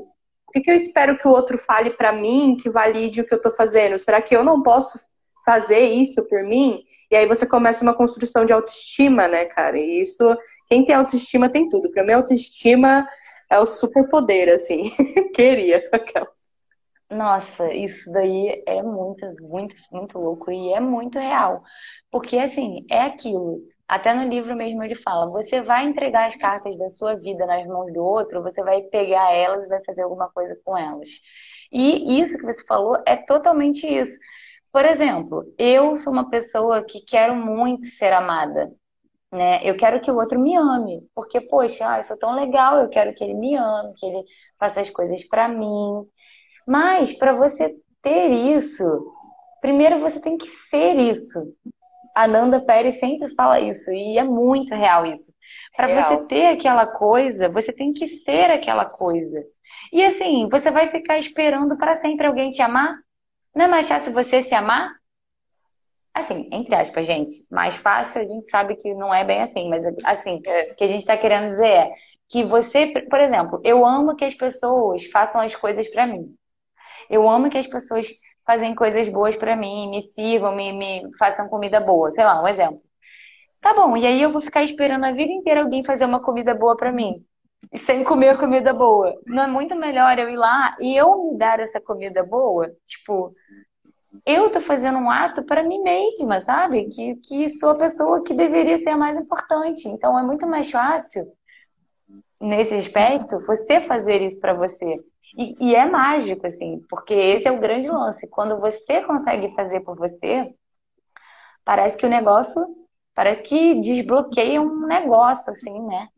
O 0.46 0.52
que, 0.52 0.60
que 0.60 0.70
eu 0.70 0.74
espero 0.74 1.18
que 1.18 1.26
o 1.26 1.32
outro 1.32 1.58
fale 1.58 1.90
para 1.90 2.12
mim, 2.12 2.56
que 2.60 2.70
valide 2.70 3.20
o 3.20 3.26
que 3.26 3.34
eu 3.34 3.38
estou 3.38 3.52
fazendo? 3.52 3.98
Será 3.98 4.20
que 4.20 4.34
eu 4.34 4.44
não 4.44 4.62
posso 4.62 4.98
fazer 5.44 5.80
isso 5.80 6.22
por 6.24 6.42
mim? 6.42 6.82
E 7.10 7.16
aí 7.16 7.26
você 7.26 7.46
começa 7.46 7.82
uma 7.82 7.94
construção 7.94 8.44
de 8.44 8.52
autoestima, 8.52 9.28
né, 9.28 9.44
cara? 9.44 9.78
E 9.78 10.00
isso, 10.00 10.24
quem 10.66 10.84
tem 10.84 10.94
autoestima 10.94 11.48
tem 11.48 11.68
tudo. 11.68 11.90
Para 11.90 12.04
mim, 12.04 12.12
autoestima 12.12 13.06
é 13.50 13.58
o 13.58 13.66
superpoder, 13.66 14.52
assim. 14.54 14.90
Queria, 15.34 15.78
aquelas. 15.92 16.46
Nossa, 17.10 17.72
isso 17.72 18.10
daí 18.10 18.62
é 18.66 18.82
muito, 18.82 19.24
muito, 19.40 19.76
muito 19.92 20.18
louco 20.18 20.50
e 20.50 20.72
é 20.72 20.80
muito 20.80 21.18
real. 21.18 21.62
Porque, 22.10 22.36
assim, 22.38 22.84
é 22.90 23.02
aquilo. 23.02 23.60
Até 23.88 24.12
no 24.14 24.28
livro 24.28 24.56
mesmo 24.56 24.82
ele 24.82 24.96
fala: 24.96 25.30
você 25.30 25.62
vai 25.62 25.84
entregar 25.84 26.26
as 26.26 26.36
cartas 26.36 26.76
da 26.76 26.88
sua 26.88 27.14
vida 27.14 27.46
nas 27.46 27.66
mãos 27.66 27.92
do 27.92 28.02
outro, 28.02 28.42
você 28.42 28.62
vai 28.62 28.82
pegar 28.82 29.32
elas 29.32 29.64
e 29.64 29.68
vai 29.68 29.82
fazer 29.84 30.02
alguma 30.02 30.28
coisa 30.30 30.58
com 30.64 30.76
elas. 30.76 31.08
E 31.72 32.20
isso 32.20 32.38
que 32.38 32.44
você 32.44 32.64
falou 32.66 32.96
é 33.06 33.16
totalmente 33.16 33.86
isso. 33.86 34.18
Por 34.72 34.84
exemplo, 34.84 35.44
eu 35.58 35.96
sou 35.96 36.12
uma 36.12 36.28
pessoa 36.30 36.84
que 36.84 37.00
quero 37.00 37.34
muito 37.34 37.86
ser 37.86 38.12
amada. 38.12 38.70
Né? 39.32 39.60
Eu 39.64 39.76
quero 39.76 40.00
que 40.00 40.10
o 40.10 40.16
outro 40.16 40.40
me 40.40 40.56
ame, 40.56 41.06
porque, 41.14 41.40
poxa, 41.40 41.88
ah, 41.88 41.98
eu 41.98 42.02
sou 42.04 42.16
tão 42.16 42.34
legal, 42.34 42.78
eu 42.78 42.88
quero 42.88 43.14
que 43.14 43.24
ele 43.24 43.34
me 43.34 43.56
ame, 43.56 43.94
que 43.96 44.06
ele 44.06 44.24
faça 44.58 44.80
as 44.80 44.90
coisas 44.90 45.26
para 45.28 45.48
mim. 45.48 46.04
Mas, 46.66 47.12
para 47.12 47.32
você 47.32 47.74
ter 48.02 48.28
isso, 48.30 48.84
primeiro 49.60 49.98
você 50.00 50.20
tem 50.20 50.36
que 50.36 50.46
ser 50.46 50.96
isso. 50.96 51.54
A 52.14 52.26
Nanda 52.26 52.60
Pérez 52.64 52.98
sempre 52.98 53.28
fala 53.34 53.60
isso, 53.60 53.90
e 53.90 54.16
é 54.16 54.24
muito 54.24 54.74
real 54.74 55.04
isso. 55.04 55.30
Para 55.76 55.88
você 55.88 56.16
ter 56.26 56.46
aquela 56.46 56.86
coisa, 56.86 57.48
você 57.48 57.72
tem 57.72 57.92
que 57.92 58.08
ser 58.08 58.50
aquela 58.50 58.86
coisa. 58.86 59.44
E 59.92 60.02
assim, 60.02 60.48
você 60.48 60.70
vai 60.70 60.86
ficar 60.86 61.18
esperando 61.18 61.76
para 61.76 61.96
sempre 61.96 62.26
alguém 62.26 62.50
te 62.50 62.62
amar? 62.62 62.96
Não 63.54 63.66
é 63.66 63.68
mais 63.68 63.88
fácil 63.88 64.12
você 64.12 64.40
se 64.40 64.54
amar? 64.54 64.90
Assim, 66.16 66.48
entre 66.50 66.74
aspas, 66.74 67.06
gente, 67.06 67.30
mais 67.50 67.76
fácil 67.76 68.22
a 68.22 68.24
gente 68.24 68.46
sabe 68.46 68.74
que 68.76 68.94
não 68.94 69.14
é 69.14 69.22
bem 69.22 69.42
assim, 69.42 69.68
mas 69.68 69.84
assim, 70.02 70.38
o 70.70 70.74
que 70.74 70.84
a 70.84 70.86
gente 70.86 71.00
está 71.00 71.14
querendo 71.14 71.50
dizer 71.50 71.66
é 71.66 71.90
que 72.26 72.42
você, 72.42 72.86
por 73.10 73.20
exemplo, 73.20 73.60
eu 73.62 73.84
amo 73.84 74.16
que 74.16 74.24
as 74.24 74.34
pessoas 74.34 75.04
façam 75.12 75.42
as 75.42 75.54
coisas 75.54 75.86
para 75.88 76.06
mim. 76.06 76.34
Eu 77.10 77.28
amo 77.28 77.50
que 77.50 77.58
as 77.58 77.66
pessoas 77.66 78.08
fazem 78.46 78.74
coisas 78.74 79.06
boas 79.10 79.36
para 79.36 79.54
mim, 79.56 79.90
me 79.90 80.00
sirvam, 80.00 80.56
me, 80.56 80.72
me 80.72 81.02
façam 81.18 81.50
comida 81.50 81.80
boa, 81.80 82.10
sei 82.10 82.24
lá, 82.24 82.42
um 82.42 82.48
exemplo. 82.48 82.80
Tá 83.60 83.74
bom, 83.74 83.94
e 83.94 84.06
aí 84.06 84.22
eu 84.22 84.32
vou 84.32 84.40
ficar 84.40 84.62
esperando 84.62 85.04
a 85.04 85.12
vida 85.12 85.32
inteira 85.32 85.62
alguém 85.62 85.84
fazer 85.84 86.06
uma 86.06 86.22
comida 86.22 86.54
boa 86.54 86.76
para 86.78 86.90
mim 86.92 87.22
e 87.70 87.76
sem 87.78 88.02
comer 88.04 88.38
comida 88.38 88.72
boa. 88.72 89.12
Não 89.26 89.44
é 89.44 89.46
muito 89.46 89.76
melhor 89.76 90.18
eu 90.18 90.30
ir 90.30 90.36
lá 90.36 90.76
e 90.80 90.96
eu 90.96 91.32
me 91.32 91.38
dar 91.38 91.60
essa 91.60 91.78
comida 91.80 92.24
boa? 92.24 92.70
Tipo, 92.86 93.34
eu 94.24 94.50
tô 94.50 94.60
fazendo 94.60 94.98
um 94.98 95.10
ato 95.10 95.42
para 95.44 95.62
mim 95.62 95.82
mesma, 95.82 96.40
sabe? 96.40 96.88
Que, 96.88 97.16
que 97.16 97.48
sou 97.50 97.70
a 97.70 97.78
pessoa 97.78 98.22
que 98.22 98.34
deveria 98.34 98.78
ser 98.78 98.90
a 98.90 98.96
mais 98.96 99.16
importante. 99.16 99.88
Então 99.88 100.18
é 100.18 100.22
muito 100.22 100.46
mais 100.46 100.70
fácil, 100.70 101.26
nesse 102.40 102.74
aspecto, 102.74 103.40
você 103.40 103.80
fazer 103.80 104.22
isso 104.22 104.40
para 104.40 104.54
você. 104.54 105.00
E, 105.36 105.56
e, 105.60 105.74
é 105.74 105.84
mágico, 105.84 106.46
assim, 106.46 106.80
porque 106.88 107.12
esse 107.12 107.46
é 107.48 107.52
o 107.52 107.60
grande 107.60 107.88
lance. 107.88 108.26
Quando 108.28 108.58
você 108.58 109.02
consegue 109.02 109.54
fazer 109.54 109.80
por 109.80 109.96
você, 109.96 110.54
parece 111.64 111.96
que 111.96 112.06
o 112.06 112.08
negócio, 112.08 112.64
parece 113.14 113.42
que 113.42 113.80
desbloqueia 113.80 114.60
um 114.62 114.86
negócio, 114.86 115.50
assim, 115.50 115.82
né? 115.82 116.08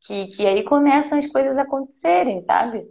Que, 0.00 0.26
que 0.28 0.46
aí 0.46 0.64
começam 0.64 1.18
as 1.18 1.26
coisas 1.26 1.56
a 1.56 1.62
acontecerem, 1.62 2.42
sabe? 2.42 2.86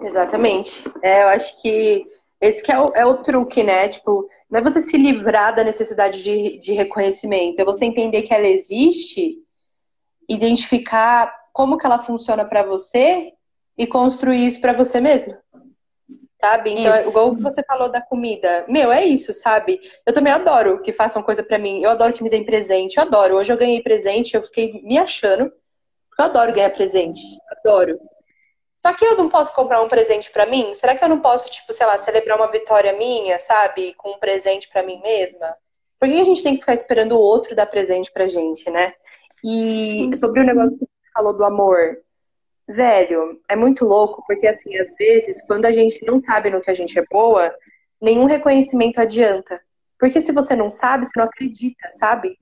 Exatamente. 0.00 0.84
É, 1.02 1.24
eu 1.24 1.28
acho 1.28 1.60
que 1.60 2.06
esse 2.42 2.62
que 2.62 2.70
é 2.72 2.78
o, 2.78 2.92
é 2.94 3.06
o 3.06 3.22
truque, 3.22 3.62
né? 3.62 3.88
Tipo, 3.88 4.28
não 4.50 4.60
é 4.60 4.62
você 4.62 4.82
se 4.82 4.96
livrar 4.96 5.54
da 5.54 5.64
necessidade 5.64 6.22
de, 6.22 6.58
de 6.58 6.72
reconhecimento, 6.72 7.60
é 7.60 7.64
você 7.64 7.84
entender 7.84 8.22
que 8.22 8.34
ela 8.34 8.46
existe, 8.46 9.38
identificar 10.28 11.32
como 11.52 11.78
que 11.78 11.86
ela 11.86 12.02
funciona 12.02 12.44
para 12.44 12.62
você 12.62 13.32
e 13.78 13.86
construir 13.86 14.46
isso 14.46 14.60
para 14.60 14.72
você 14.72 15.00
mesmo 15.00 15.36
sabe? 16.42 16.72
Então, 16.72 16.92
isso. 16.96 17.08
igual 17.08 17.36
você 17.36 17.62
falou 17.62 17.88
da 17.88 18.00
comida, 18.00 18.64
meu, 18.68 18.90
é 18.90 19.04
isso, 19.04 19.32
sabe? 19.32 19.80
Eu 20.04 20.12
também 20.12 20.32
adoro 20.32 20.82
que 20.82 20.92
façam 20.92 21.22
coisa 21.22 21.40
para 21.40 21.56
mim, 21.56 21.80
eu 21.80 21.90
adoro 21.90 22.12
que 22.12 22.22
me 22.22 22.28
deem 22.28 22.44
presente, 22.44 22.96
eu 22.96 23.04
adoro. 23.04 23.36
Hoje 23.36 23.52
eu 23.52 23.56
ganhei 23.56 23.80
presente, 23.80 24.34
eu 24.34 24.42
fiquei 24.42 24.82
me 24.82 24.98
achando, 24.98 25.52
porque 26.08 26.20
eu 26.20 26.24
adoro 26.24 26.52
ganhar 26.52 26.70
presente, 26.70 27.20
adoro. 27.58 27.96
Só 28.84 28.92
que 28.92 29.04
eu 29.04 29.16
não 29.16 29.28
posso 29.28 29.54
comprar 29.54 29.80
um 29.80 29.88
presente 29.88 30.30
para 30.30 30.44
mim? 30.44 30.74
Será 30.74 30.94
que 30.96 31.04
eu 31.04 31.08
não 31.08 31.20
posso, 31.20 31.48
tipo, 31.48 31.72
sei 31.72 31.86
lá, 31.86 31.96
celebrar 31.98 32.36
uma 32.36 32.50
vitória 32.50 32.92
minha, 32.92 33.38
sabe? 33.38 33.94
Com 33.94 34.10
um 34.10 34.18
presente 34.18 34.68
para 34.68 34.82
mim 34.82 35.00
mesma? 35.00 35.56
Por 36.00 36.08
que 36.08 36.20
a 36.20 36.24
gente 36.24 36.42
tem 36.42 36.54
que 36.54 36.60
ficar 36.60 36.74
esperando 36.74 37.12
o 37.12 37.20
outro 37.20 37.54
dar 37.54 37.66
presente 37.66 38.10
pra 38.10 38.26
gente, 38.26 38.68
né? 38.70 38.92
E 39.44 40.10
sobre 40.16 40.40
o 40.40 40.44
negócio 40.44 40.76
que 40.76 40.84
você 40.84 41.12
falou 41.14 41.36
do 41.36 41.44
amor, 41.44 41.96
Velho, 42.68 43.40
é 43.48 43.56
muito 43.56 43.84
louco, 43.84 44.22
porque 44.26 44.46
assim, 44.46 44.76
às 44.76 44.94
vezes, 44.94 45.42
quando 45.46 45.66
a 45.66 45.72
gente 45.72 46.04
não 46.06 46.16
sabe 46.18 46.48
no 46.48 46.60
que 46.60 46.70
a 46.70 46.74
gente 46.74 46.98
é 46.98 47.04
boa, 47.10 47.54
nenhum 48.00 48.24
reconhecimento 48.24 49.00
adianta. 49.00 49.60
Porque 49.98 50.20
se 50.20 50.32
você 50.32 50.56
não 50.56 50.70
sabe, 50.70 51.04
você 51.04 51.12
não 51.16 51.26
acredita, 51.26 51.90
sabe? 51.90 52.38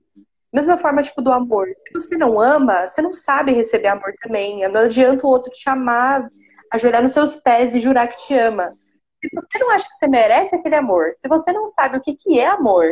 Mesma 0.53 0.77
forma, 0.77 1.01
tipo, 1.01 1.21
do 1.21 1.31
amor. 1.31 1.67
Se 1.87 1.93
você 1.93 2.17
não 2.17 2.39
ama, 2.39 2.87
você 2.87 3.01
não 3.01 3.13
sabe 3.13 3.51
receber 3.51 3.87
amor 3.87 4.13
também. 4.21 4.67
Não 4.67 4.81
adianta 4.81 5.25
o 5.25 5.29
outro 5.29 5.51
te 5.51 5.69
amar, 5.69 6.29
ajoelhar 6.71 7.01
nos 7.01 7.13
seus 7.13 7.35
pés 7.37 7.73
e 7.73 7.79
jurar 7.79 8.07
que 8.07 8.17
te 8.17 8.33
ama. 8.33 8.77
Se 9.23 9.29
você 9.33 9.59
não 9.59 9.69
acha 9.69 9.87
que 9.87 9.95
você 9.95 10.07
merece 10.07 10.55
aquele 10.55 10.75
amor, 10.75 11.13
se 11.15 11.27
você 11.27 11.53
não 11.53 11.67
sabe 11.67 11.97
o 11.97 12.01
que, 12.01 12.15
que 12.15 12.39
é 12.39 12.47
amor, 12.47 12.85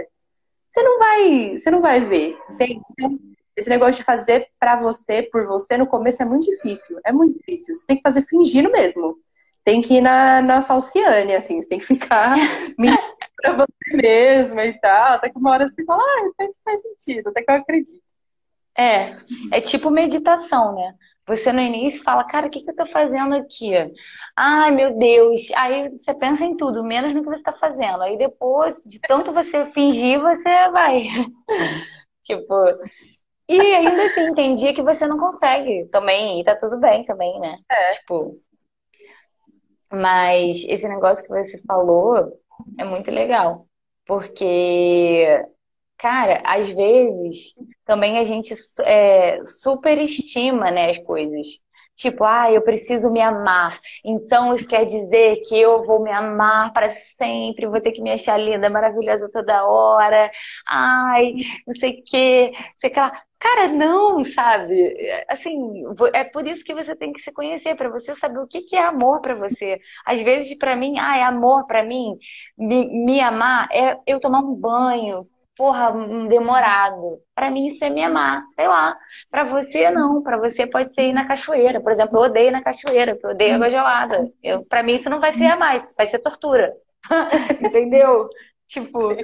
você 0.68 0.84
não 0.84 1.00
vai, 1.00 1.58
você 1.58 1.72
não 1.72 1.82
vai 1.82 2.00
ver. 2.00 2.38
Entende? 2.50 2.80
Então, 2.92 3.18
esse 3.58 3.70
negócio 3.70 3.96
de 3.96 4.04
fazer 4.04 4.48
para 4.60 4.80
você, 4.80 5.24
por 5.24 5.46
você, 5.46 5.78
no 5.78 5.88
começo 5.88 6.22
é 6.22 6.26
muito 6.26 6.46
difícil. 6.50 6.98
É 7.06 7.12
muito 7.12 7.38
difícil. 7.40 7.76
Você 7.76 7.86
tem 7.86 7.98
que 7.98 8.04
fazer 8.04 8.22
fingindo 8.22 8.72
mesmo. 8.72 9.18
Tem 9.66 9.82
que 9.82 9.96
ir 9.96 10.02
na, 10.02 10.42
na 10.42 10.62
falciane, 10.62 11.36
assim. 11.36 11.62
Você 11.62 11.68
tem 11.68 11.80
que 11.80 11.86
ficar 11.86 12.38
mentindo 12.78 12.98
pra 13.42 13.54
você 13.54 13.96
mesma 13.96 14.66
e 14.66 14.74
tal. 14.80 15.14
Até 15.14 15.30
que 15.30 15.38
uma 15.38 15.52
hora 15.52 15.68
você 15.68 15.84
fala, 15.86 16.02
ah, 16.02 16.30
até 16.34 16.48
que 16.48 16.60
faz 16.64 16.82
sentido, 16.82 17.30
até 17.30 17.44
que 17.44 17.52
eu 17.52 17.56
acredito. 17.56 18.04
É, 18.78 19.18
é 19.52 19.62
tipo 19.62 19.90
meditação, 19.90 20.74
né? 20.76 20.96
Você 21.28 21.52
no 21.52 21.62
início 21.62 22.02
fala, 22.02 22.24
cara, 22.24 22.48
o 22.48 22.50
que, 22.50 22.62
que 22.62 22.72
eu 22.72 22.76
tô 22.76 22.88
fazendo 22.88 23.36
aqui? 23.36 23.72
Ai, 24.36 24.72
meu 24.72 24.98
Deus. 24.98 25.52
Aí 25.56 25.90
você 25.90 26.14
pensa 26.14 26.44
em 26.44 26.58
tudo, 26.58 26.84
menos 26.84 27.14
no 27.14 27.22
que 27.22 27.30
você 27.30 27.44
tá 27.44 27.54
fazendo. 27.54 28.02
Aí 28.02 28.18
depois, 28.18 28.82
de 28.84 29.00
tanto 29.00 29.32
você 29.32 29.66
fingir, 29.68 30.20
você 30.20 30.70
vai. 30.72 31.04
tipo, 32.24 32.56
e 33.48 33.60
ainda 33.60 34.06
assim, 34.06 34.34
tem 34.34 34.56
dia 34.56 34.74
que 34.74 34.82
você 34.82 35.06
não 35.06 35.20
consegue 35.20 35.86
também, 35.92 36.40
e 36.40 36.44
tá 36.44 36.56
tudo 36.56 36.80
bem 36.80 37.04
também, 37.04 37.40
né? 37.40 37.60
É. 37.70 37.94
Tipo. 37.96 38.40
Mas 39.92 40.64
esse 40.68 40.88
negócio 40.88 41.24
que 41.24 41.30
você 41.30 41.60
falou 41.68 42.39
é 42.78 42.84
muito 42.84 43.12
legal. 43.12 43.68
Porque, 44.06 45.44
cara, 45.98 46.42
às 46.46 46.70
vezes 46.70 47.54
também 47.86 48.20
a 48.20 48.24
gente 48.24 48.56
é, 48.84 49.44
superestima, 49.46 50.72
né, 50.72 50.90
as 50.92 50.98
coisas. 51.00 51.48
Tipo, 51.96 52.24
ah, 52.24 52.52
eu 52.52 52.62
preciso 52.64 53.12
me 53.12 53.22
amar. 53.22 53.80
Então 54.06 54.56
isso 54.56 54.68
quer 54.68 54.86
dizer 54.86 55.42
que 55.48 55.60
eu 55.60 55.84
vou 55.84 56.02
me 56.02 56.12
amar 56.12 56.72
para 56.74 56.90
sempre, 56.90 57.68
vou 57.68 57.82
ter 57.82 57.92
que 57.92 58.02
me 58.02 58.12
achar 58.12 58.38
linda, 58.40 58.70
maravilhosa 58.70 59.30
toda 59.32 59.66
hora. 59.68 60.32
Ai, 60.68 61.34
não 61.68 61.74
sei 61.76 62.00
o 62.00 62.04
quê, 62.06 62.54
sei 62.80 62.90
que 62.90 63.00
lá. 63.00 63.12
Cara, 63.40 63.70
não, 63.70 64.26
sabe? 64.26 64.96
Assim, 65.30 65.58
é 66.14 66.26
por 66.26 66.46
isso 66.46 66.64
que 66.64 66.74
você 66.74 66.94
tem 66.96 67.14
que 67.14 67.22
se 67.22 67.32
conhecer, 67.32 67.76
para 67.76 67.90
você 67.90 68.14
saber 68.16 68.40
o 68.40 68.48
que 68.48 68.62
que 68.62 68.76
é 68.76 68.84
amor 68.84 69.22
para 69.22 69.34
você. 69.34 69.80
Às 70.06 70.22
vezes, 70.22 70.58
para 70.58 70.76
mim, 70.76 71.00
ah, 71.00 71.18
é 71.18 71.24
amor 71.24 71.66
para 71.66 71.84
mim, 71.84 72.18
me, 72.58 73.06
me 73.06 73.22
amar 73.22 73.70
é 73.72 73.98
eu 74.06 74.20
tomar 74.20 74.40
um 74.40 74.54
banho, 74.54 75.26
porra, 75.56 75.92
demorado. 76.28 77.22
Para 77.34 77.50
mim 77.50 77.68
isso 77.68 77.84
é 77.84 77.90
me 77.90 78.04
amar, 78.04 78.44
sei 78.56 78.68
lá. 78.68 78.98
Para 79.32 79.44
você 79.46 79.90
não, 79.90 80.22
para 80.22 80.38
você 80.38 80.68
pode 80.68 80.94
ser 80.94 81.04
ir 81.10 81.14
na 81.14 81.26
cachoeira. 81.28 81.82
Por 81.82 81.92
exemplo, 81.94 82.18
eu 82.20 82.24
odeio 82.24 82.52
na 82.52 82.62
cachoeira, 82.62 83.14
porque 83.14 83.28
eu 83.28 83.32
odeio 83.32 83.56
água 83.56 83.70
gelada. 83.70 84.26
Eu, 84.44 84.66
para 84.66 84.84
mim 84.84 84.96
isso 84.96 85.10
não 85.10 85.20
vai 85.22 85.32
ser 85.32 85.46
amar, 85.46 85.76
isso 85.78 85.94
vai 85.98 86.08
ser 86.08 86.20
tortura. 86.20 86.74
Entendeu? 87.62 88.28
Tipo, 88.70 89.16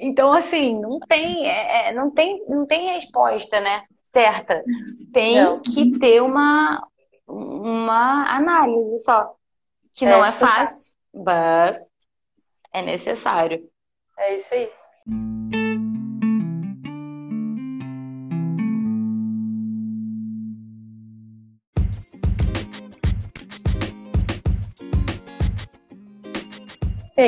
então 0.00 0.32
assim, 0.32 0.80
não 0.80 1.00
tem, 1.00 1.44
é, 1.44 1.88
é, 1.88 1.92
não 1.92 2.08
tem, 2.08 2.44
não 2.48 2.64
tem 2.64 2.92
resposta, 2.94 3.60
né? 3.60 3.82
Certa. 4.12 4.62
Tem 5.12 5.42
não. 5.42 5.60
que 5.60 5.98
ter 5.98 6.22
uma 6.22 6.86
uma 7.26 8.36
análise 8.36 9.02
só, 9.02 9.34
que 9.94 10.04
não 10.04 10.24
é, 10.24 10.28
é 10.28 10.32
fácil, 10.32 10.94
mas 11.12 11.78
é 12.72 12.82
necessário. 12.82 13.68
É 14.16 14.36
isso 14.36 14.54
aí. 14.54 14.70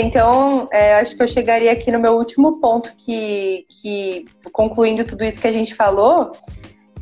Então, 0.01 0.69
é, 0.73 0.95
acho 0.97 1.17
que 1.17 1.23
eu 1.23 1.29
chegaria 1.29 1.73
aqui 1.73 1.91
no 1.91 2.01
meu 2.01 2.15
último 2.15 2.61
ponto, 2.61 2.95
que, 2.97 3.67
que 3.69 4.25
concluindo 4.53 5.05
tudo 5.05 5.25
isso 5.25 5.41
que 5.41 5.47
a 5.47 5.53
gente 5.53 5.75
falou, 5.75 6.33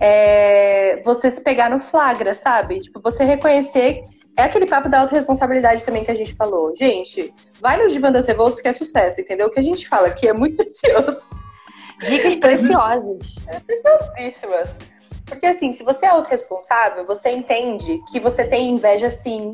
é 0.01 1.01
você 1.05 1.31
se 1.31 1.43
pegar 1.43 1.71
no 1.71 1.81
flagra, 1.81 2.35
sabe? 2.35 2.81
Tipo, 2.81 3.01
você 3.01 3.25
reconhecer. 3.25 4.03
É 4.37 4.45
aquele 4.45 4.67
papo 4.67 4.89
da 4.89 5.01
autorresponsabilidade 5.01 5.85
também 5.85 6.05
que 6.05 6.11
a 6.11 6.15
gente 6.15 6.35
falou. 6.35 6.75
Gente, 6.75 7.33
vai 7.61 7.77
no 7.77 7.89
Divan 7.89 8.11
das 8.11 8.27
Revoltas 8.27 8.63
que 8.63 8.69
é 8.69 8.73
sucesso, 8.73 9.21
entendeu? 9.21 9.49
O 9.49 9.51
que 9.51 9.61
a 9.61 9.63
gente 9.63 9.87
fala 9.87 10.09
aqui 10.09 10.27
é 10.27 10.33
muito 10.33 10.57
precioso. 10.65 11.29
Dicas 12.09 12.37
preciosas. 12.37 13.37
É, 13.47 13.61
preciosíssimas. 13.61 14.79
Porque 15.27 15.47
assim, 15.47 15.73
se 15.73 15.85
você 15.85 16.07
é 16.07 16.09
autorresponsável, 16.09 17.05
você 17.05 17.31
entende 17.31 18.01
que 18.11 18.19
você 18.19 18.45
tem 18.45 18.71
inveja 18.71 19.11
sim, 19.11 19.53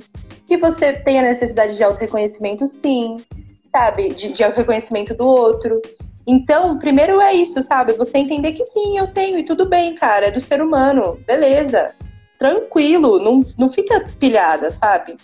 que 0.49 0.57
você 0.57 0.95
tem 0.95 1.19
a 1.19 1.23
necessidade 1.23 1.77
de 1.77 1.85
auto-reconhecimento, 1.85 2.67
sim, 2.67 3.19
sabe? 3.67 4.09
De, 4.09 4.33
de 4.33 4.43
reconhecimento 4.43 5.15
do 5.15 5.27
outro. 5.27 5.81
Então, 6.27 6.79
primeiro 6.79 7.21
é 7.21 7.35
isso, 7.35 7.63
sabe? 7.63 7.93
Você 7.93 8.17
entender 8.17 8.53
que 8.53 8.65
sim, 8.65 8.99
eu 8.99 9.09
tenho, 9.09 9.39
e 9.39 9.45
tudo 9.45 9.69
bem, 9.69 9.95
cara, 9.95 10.27
é 10.27 10.31
do 10.31 10.41
ser 10.41 10.63
humano, 10.63 11.21
beleza. 11.27 11.95
Tranquilo, 12.39 13.19
não, 13.19 13.41
não 13.59 13.69
fica 13.69 14.01
pilhada, 14.19 14.73
sabe? 14.73 15.17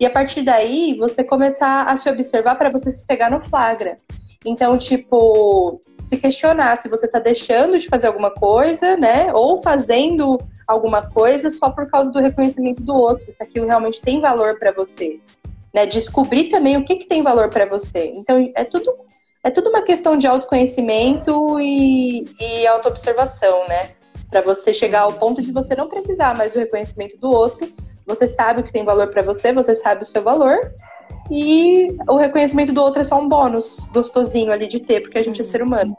E 0.00 0.04
a 0.04 0.10
partir 0.10 0.42
daí, 0.42 0.96
você 0.98 1.22
começar 1.22 1.84
a 1.84 1.96
se 1.96 2.10
observar 2.10 2.56
para 2.56 2.70
você 2.70 2.90
se 2.90 3.06
pegar 3.06 3.30
no 3.30 3.40
flagra. 3.40 3.98
Então, 4.44 4.76
tipo, 4.76 5.80
se 6.02 6.16
questionar 6.16 6.76
se 6.76 6.88
você 6.88 7.06
tá 7.06 7.18
deixando 7.18 7.78
de 7.78 7.88
fazer 7.88 8.08
alguma 8.08 8.30
coisa, 8.30 8.96
né? 8.96 9.32
Ou 9.32 9.62
fazendo 9.62 10.40
alguma 10.66 11.02
coisa 11.10 11.50
só 11.50 11.70
por 11.70 11.88
causa 11.88 12.10
do 12.10 12.18
reconhecimento 12.18 12.82
do 12.82 12.94
outro, 12.94 13.30
se 13.30 13.42
aquilo 13.42 13.66
realmente 13.66 14.00
tem 14.00 14.20
valor 14.20 14.58
para 14.58 14.72
você. 14.72 15.20
Né? 15.72 15.86
Descobrir 15.86 16.44
também 16.44 16.76
o 16.76 16.84
que, 16.84 16.96
que 16.96 17.06
tem 17.06 17.22
valor 17.22 17.48
para 17.50 17.66
você. 17.66 18.12
Então, 18.14 18.50
é 18.54 18.64
tudo, 18.64 18.92
é 19.44 19.50
tudo 19.50 19.70
uma 19.70 19.82
questão 19.82 20.16
de 20.16 20.26
autoconhecimento 20.26 21.58
e, 21.60 22.24
e 22.40 22.66
autoobservação, 22.66 23.66
né? 23.68 23.90
Para 24.28 24.40
você 24.40 24.74
chegar 24.74 25.02
ao 25.02 25.12
ponto 25.12 25.40
de 25.40 25.52
você 25.52 25.76
não 25.76 25.88
precisar 25.88 26.36
mais 26.36 26.52
do 26.52 26.58
reconhecimento 26.58 27.16
do 27.16 27.30
outro. 27.30 27.70
Você 28.04 28.26
sabe 28.26 28.60
o 28.60 28.64
que 28.64 28.72
tem 28.72 28.84
valor 28.84 29.08
para 29.08 29.22
você, 29.22 29.52
você 29.52 29.76
sabe 29.76 30.02
o 30.02 30.06
seu 30.06 30.22
valor. 30.22 30.72
E 31.30 31.88
o 32.08 32.16
reconhecimento 32.16 32.72
do 32.72 32.82
outro 32.82 33.00
é 33.00 33.04
só 33.04 33.20
um 33.20 33.28
bônus 33.28 33.78
gostosinho 33.92 34.52
ali 34.52 34.68
de 34.68 34.80
ter, 34.80 35.00
porque 35.00 35.18
a 35.18 35.22
gente 35.24 35.40
é 35.40 35.44
ser 35.44 35.62
humano. 35.62 35.96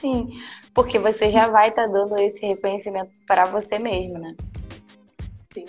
Sim 0.00 0.28
porque 0.74 0.98
você 0.98 1.30
já 1.30 1.48
vai 1.48 1.68
estar 1.68 1.86
tá 1.86 1.92
dando 1.92 2.18
esse 2.18 2.44
reconhecimento 2.46 3.10
para 3.26 3.44
você 3.44 3.78
mesmo, 3.78 4.18
né? 4.18 4.34
Sim. 5.52 5.64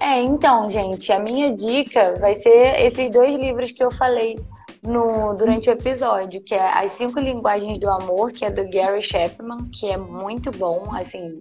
É, 0.00 0.20
então, 0.22 0.70
gente, 0.70 1.10
a 1.10 1.18
minha 1.18 1.54
dica 1.54 2.16
vai 2.20 2.36
ser 2.36 2.80
esses 2.84 3.10
dois 3.10 3.34
livros 3.34 3.72
que 3.72 3.82
eu 3.82 3.90
falei 3.90 4.38
no, 4.82 5.34
durante 5.34 5.68
o 5.68 5.72
episódio, 5.72 6.40
que 6.42 6.54
é 6.54 6.70
As 6.78 6.92
Cinco 6.92 7.18
Linguagens 7.18 7.78
do 7.80 7.88
Amor, 7.90 8.30
que 8.30 8.44
é 8.44 8.50
do 8.50 8.70
Gary 8.70 9.02
Chapman, 9.02 9.68
que 9.72 9.90
é 9.90 9.96
muito 9.96 10.52
bom, 10.52 10.84
assim, 10.94 11.40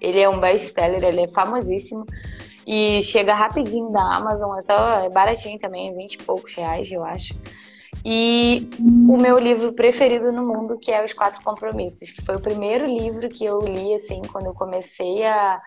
ele 0.00 0.20
é 0.20 0.28
um 0.28 0.38
best-seller, 0.38 1.02
ele 1.02 1.22
é 1.22 1.28
famosíssimo 1.28 2.04
e 2.66 3.02
chega 3.02 3.34
rapidinho 3.34 3.90
da 3.90 4.16
Amazon, 4.16 4.56
é 4.56 4.62
só 4.62 4.90
é 5.04 5.08
baratinho 5.08 5.58
também, 5.58 5.94
20 5.94 6.14
e 6.14 6.18
poucos 6.18 6.54
reais, 6.54 6.90
eu 6.90 7.04
acho 7.04 7.34
e 8.04 8.68
o 8.78 9.16
meu 9.16 9.38
livro 9.38 9.72
preferido 9.72 10.30
no 10.30 10.46
mundo, 10.46 10.78
que 10.78 10.90
é 10.90 11.02
Os 11.02 11.14
Quatro 11.14 11.42
Compromissos, 11.42 12.10
que 12.10 12.22
foi 12.22 12.36
o 12.36 12.40
primeiro 12.40 12.86
livro 12.86 13.30
que 13.30 13.44
eu 13.44 13.60
li, 13.60 13.94
assim, 13.94 14.20
quando 14.30 14.46
eu 14.46 14.54
comecei 14.54 15.24
a 15.24 15.60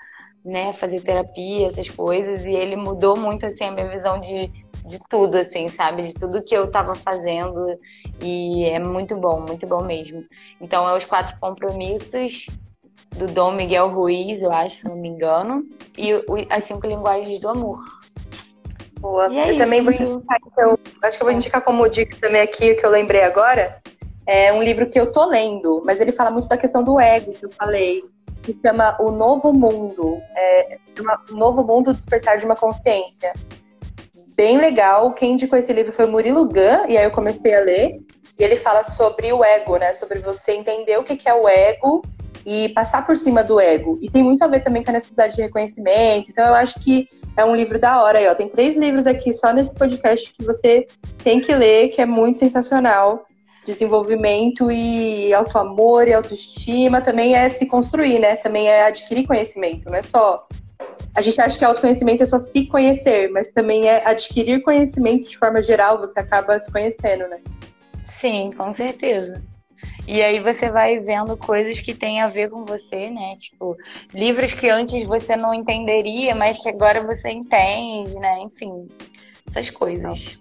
né, 0.46 0.72
fazer 0.74 1.02
terapia, 1.02 1.68
essas 1.68 1.90
coisas, 1.90 2.46
e 2.46 2.50
ele 2.50 2.76
mudou 2.76 3.18
muito, 3.18 3.48
assim, 3.48 3.66
a 3.66 3.72
minha 3.72 3.90
visão 3.90 4.20
de, 4.20 4.48
de 4.86 5.00
tudo, 5.10 5.36
assim, 5.36 5.68
sabe? 5.68 6.04
De 6.04 6.14
tudo 6.14 6.44
que 6.44 6.56
eu 6.56 6.66
estava 6.66 6.94
fazendo, 6.94 7.60
e 8.22 8.66
é 8.66 8.78
muito 8.78 9.16
bom, 9.16 9.42
muito 9.42 9.66
bom 9.66 9.84
mesmo. 9.84 10.24
Então, 10.62 10.88
é 10.88 10.96
Os 10.96 11.06
Quatro 11.06 11.36
Compromissos, 11.40 12.46
do 13.16 13.28
Dom 13.28 13.52
Miguel 13.52 13.90
Ruiz, 13.90 14.42
eu 14.42 14.52
acho, 14.52 14.78
se 14.78 14.86
não 14.86 14.96
me 14.96 15.08
engano, 15.08 15.64
e 15.98 16.12
As 16.50 16.64
Cinco 16.64 16.86
Linguagens 16.86 17.40
do 17.40 17.50
Amor. 17.50 17.80
Boa. 19.00 19.34
É 19.34 19.52
eu 19.54 19.58
também 19.58 19.82
vou 19.82 19.94
indicar, 19.94 20.38
então, 20.46 20.78
acho 21.04 21.18
que 21.18 21.24
eu 21.24 21.28
vou 21.28 21.36
indicar 21.36 21.62
como 21.62 21.88
dica 21.88 22.18
também 22.20 22.42
aqui, 22.42 22.72
o 22.72 22.78
que 22.78 22.86
eu 22.86 22.90
lembrei 22.90 23.24
agora. 23.24 23.80
É 24.26 24.52
um 24.52 24.62
livro 24.62 24.90
que 24.90 25.00
eu 25.00 25.12
tô 25.12 25.26
lendo, 25.26 25.82
mas 25.86 26.02
ele 26.02 26.12
fala 26.12 26.32
muito 26.32 26.48
da 26.48 26.58
questão 26.58 26.84
do 26.84 27.00
ego, 27.00 27.32
que 27.32 27.46
eu 27.46 27.52
falei, 27.52 28.04
que 28.44 28.58
chama 28.62 28.98
O 29.00 29.12
Novo 29.12 29.54
Mundo. 29.54 30.20
É, 30.36 30.78
uma, 31.00 31.22
o 31.32 31.36
Novo 31.36 31.64
Mundo 31.64 31.94
Despertar 31.94 32.38
de 32.38 32.46
uma 32.46 32.56
Consciência. 32.56 33.34
Bem 34.36 34.58
legal. 34.58 35.14
Quem 35.14 35.34
indicou 35.34 35.58
esse 35.58 35.72
livro 35.72 35.94
foi 35.94 36.06
o 36.06 36.12
Murilo 36.12 36.46
Gun, 36.46 36.88
e 36.88 36.98
aí 36.98 37.06
eu 37.06 37.12
comecei 37.12 37.56
a 37.56 37.62
ler. 37.62 38.00
E 38.38 38.44
ele 38.44 38.56
fala 38.56 38.84
sobre 38.84 39.32
o 39.32 39.44
ego, 39.44 39.78
né? 39.78 39.94
Sobre 39.94 40.20
você 40.20 40.52
entender 40.52 40.98
o 41.00 41.04
que 41.04 41.28
é 41.28 41.34
o 41.34 41.48
ego 41.48 42.04
e 42.50 42.70
passar 42.70 43.06
por 43.06 43.18
cima 43.18 43.44
do 43.44 43.60
ego. 43.60 44.00
E 44.02 44.10
tem 44.10 44.24
muito 44.24 44.42
a 44.42 44.48
ver 44.48 44.62
também 44.62 44.82
com 44.82 44.90
a 44.90 44.94
necessidade 44.94 45.36
de 45.36 45.42
reconhecimento. 45.42 46.32
Então 46.32 46.48
eu 46.48 46.54
acho 46.54 46.80
que 46.80 47.06
é 47.36 47.44
um 47.44 47.54
livro 47.54 47.78
da 47.78 48.02
hora 48.02 48.20
aí, 48.20 48.28
ó. 48.30 48.34
Tem 48.34 48.48
três 48.48 48.78
livros 48.78 49.06
aqui 49.06 49.34
só 49.34 49.52
nesse 49.52 49.76
podcast 49.76 50.32
que 50.32 50.46
você 50.46 50.88
tem 51.22 51.42
que 51.42 51.54
ler, 51.54 51.90
que 51.90 52.02
é 52.02 52.06
muito 52.06 52.40
sensacional. 52.40 53.26
desenvolvimento 53.66 54.72
e 54.72 55.34
autoamor 55.34 56.08
e 56.08 56.14
autoestima 56.14 57.02
também 57.02 57.36
é 57.36 57.50
se 57.50 57.66
construir, 57.66 58.18
né? 58.18 58.38
Também 58.38 58.70
é 58.70 58.86
adquirir 58.86 59.28
conhecimento, 59.28 59.90
não 59.90 59.98
é 59.98 60.02
só. 60.02 60.48
A 61.14 61.22
gente 61.22 61.42
acha 61.42 61.60
que 61.60 61.66
autoconhecimento 61.66 62.24
é 62.24 62.26
só 62.26 62.40
se 62.40 62.66
conhecer, 62.68 63.30
mas 63.30 63.50
também 63.50 63.90
é 63.90 64.08
adquirir 64.08 64.64
conhecimento 64.64 65.28
de 65.28 65.38
forma 65.38 65.62
geral, 65.62 66.00
você 66.00 66.18
acaba 66.18 66.58
se 66.58 66.72
conhecendo, 66.72 67.28
né? 67.28 67.42
Sim, 68.06 68.52
com 68.56 68.72
certeza. 68.74 69.42
E 70.08 70.24
aí 70.24 70.40
você 70.40 70.72
vai 70.72 71.00
vendo 71.00 71.36
coisas 71.36 71.82
que 71.82 71.94
têm 71.94 72.22
a 72.22 72.30
ver 72.30 72.50
com 72.50 72.64
você, 72.64 73.10
né? 73.10 73.36
Tipo, 73.38 73.76
livros 74.14 74.54
que 74.54 74.70
antes 74.70 75.06
você 75.06 75.36
não 75.36 75.54
entenderia, 75.54 76.34
mas 76.34 76.58
que 76.58 76.70
agora 76.70 77.02
você 77.02 77.30
entende, 77.30 78.16
né? 78.16 78.40
Enfim, 78.40 78.88
essas 79.50 79.70
coisas. 79.70 80.40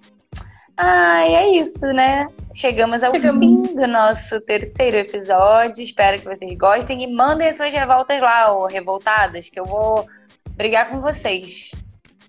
Ah, 0.77 1.27
é 1.27 1.49
isso, 1.49 1.87
né? 1.87 2.29
Chegamos 2.55 3.03
ao 3.03 3.13
Chegamos. 3.13 3.41
fim 3.41 3.75
do 3.75 3.89
nosso 3.89 4.41
terceiro 4.43 4.99
episódio. 4.99 5.83
Espero 5.83 6.19
que 6.19 6.27
vocês 6.27 6.57
gostem 6.57 7.03
e 7.03 7.13
mandem 7.13 7.53
suas 7.53 7.73
revoltas 7.73 8.21
lá, 8.21 8.53
ou 8.53 8.67
revoltadas, 8.67 9.49
que 9.49 9.59
eu 9.59 9.65
vou 9.65 10.07
brigar 10.51 10.91
com 10.91 11.01
vocês. 11.01 11.73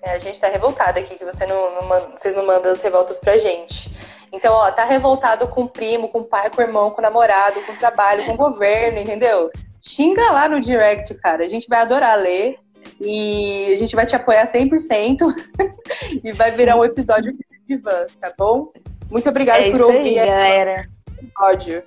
É, 0.02 0.14
a 0.14 0.18
gente 0.18 0.40
tá 0.40 0.48
revoltada 0.48 1.00
aqui, 1.00 1.16
que 1.16 1.26
você 1.26 1.46
não, 1.46 1.76
não 1.76 1.88
manda, 1.88 2.12
vocês 2.16 2.36
não 2.36 2.48
mandam 2.48 2.72
as 2.72 2.82
revoltas 2.82 3.20
pra 3.20 3.38
gente. 3.38 3.92
Então, 4.32 4.54
ó, 4.54 4.72
tá 4.72 4.84
revoltado 4.84 5.48
com 5.48 5.64
o 5.64 5.70
primo, 5.70 6.10
com 6.10 6.20
o 6.20 6.24
pai, 6.24 6.50
com 6.50 6.62
o 6.62 6.64
irmão, 6.64 6.90
com 6.90 7.00
o 7.00 7.04
namorado, 7.04 7.62
com 7.62 7.72
o 7.72 7.78
trabalho, 7.78 8.26
com 8.26 8.34
o 8.34 8.38
governo, 8.38 9.00
entendeu? 9.00 9.50
Xinga 9.82 10.32
lá 10.32 10.50
no 10.50 10.60
direct, 10.60 11.14
cara. 11.16 11.46
A 11.46 11.48
gente 11.48 11.68
vai 11.68 11.80
adorar 11.80 12.18
ler 12.18 12.58
e 13.00 13.72
a 13.74 13.78
gente 13.78 13.96
vai 13.96 14.06
te 14.06 14.16
apoiar 14.16 14.46
100% 14.46 15.34
e 16.24 16.32
vai 16.32 16.52
virar 16.52 16.78
um 16.78 16.86
episódio 16.86 17.36
viva, 17.68 18.08
tá 18.20 18.34
bom? 18.38 18.72
Muito 19.10 19.30
obrigada 19.30 19.66
é 19.66 19.72
por 19.72 19.82
ouvir. 19.82 20.20
Aí, 20.20 20.28
galera. 20.28 20.84
Episódio. 21.22 21.84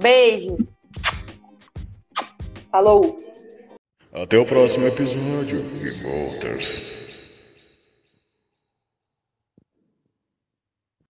Beijo. 0.00 0.56
Falou. 2.70 3.16
Até 4.12 4.38
o 4.38 4.44
próximo 4.44 4.86
episódio, 4.86 5.62
Revolters. 5.82 7.11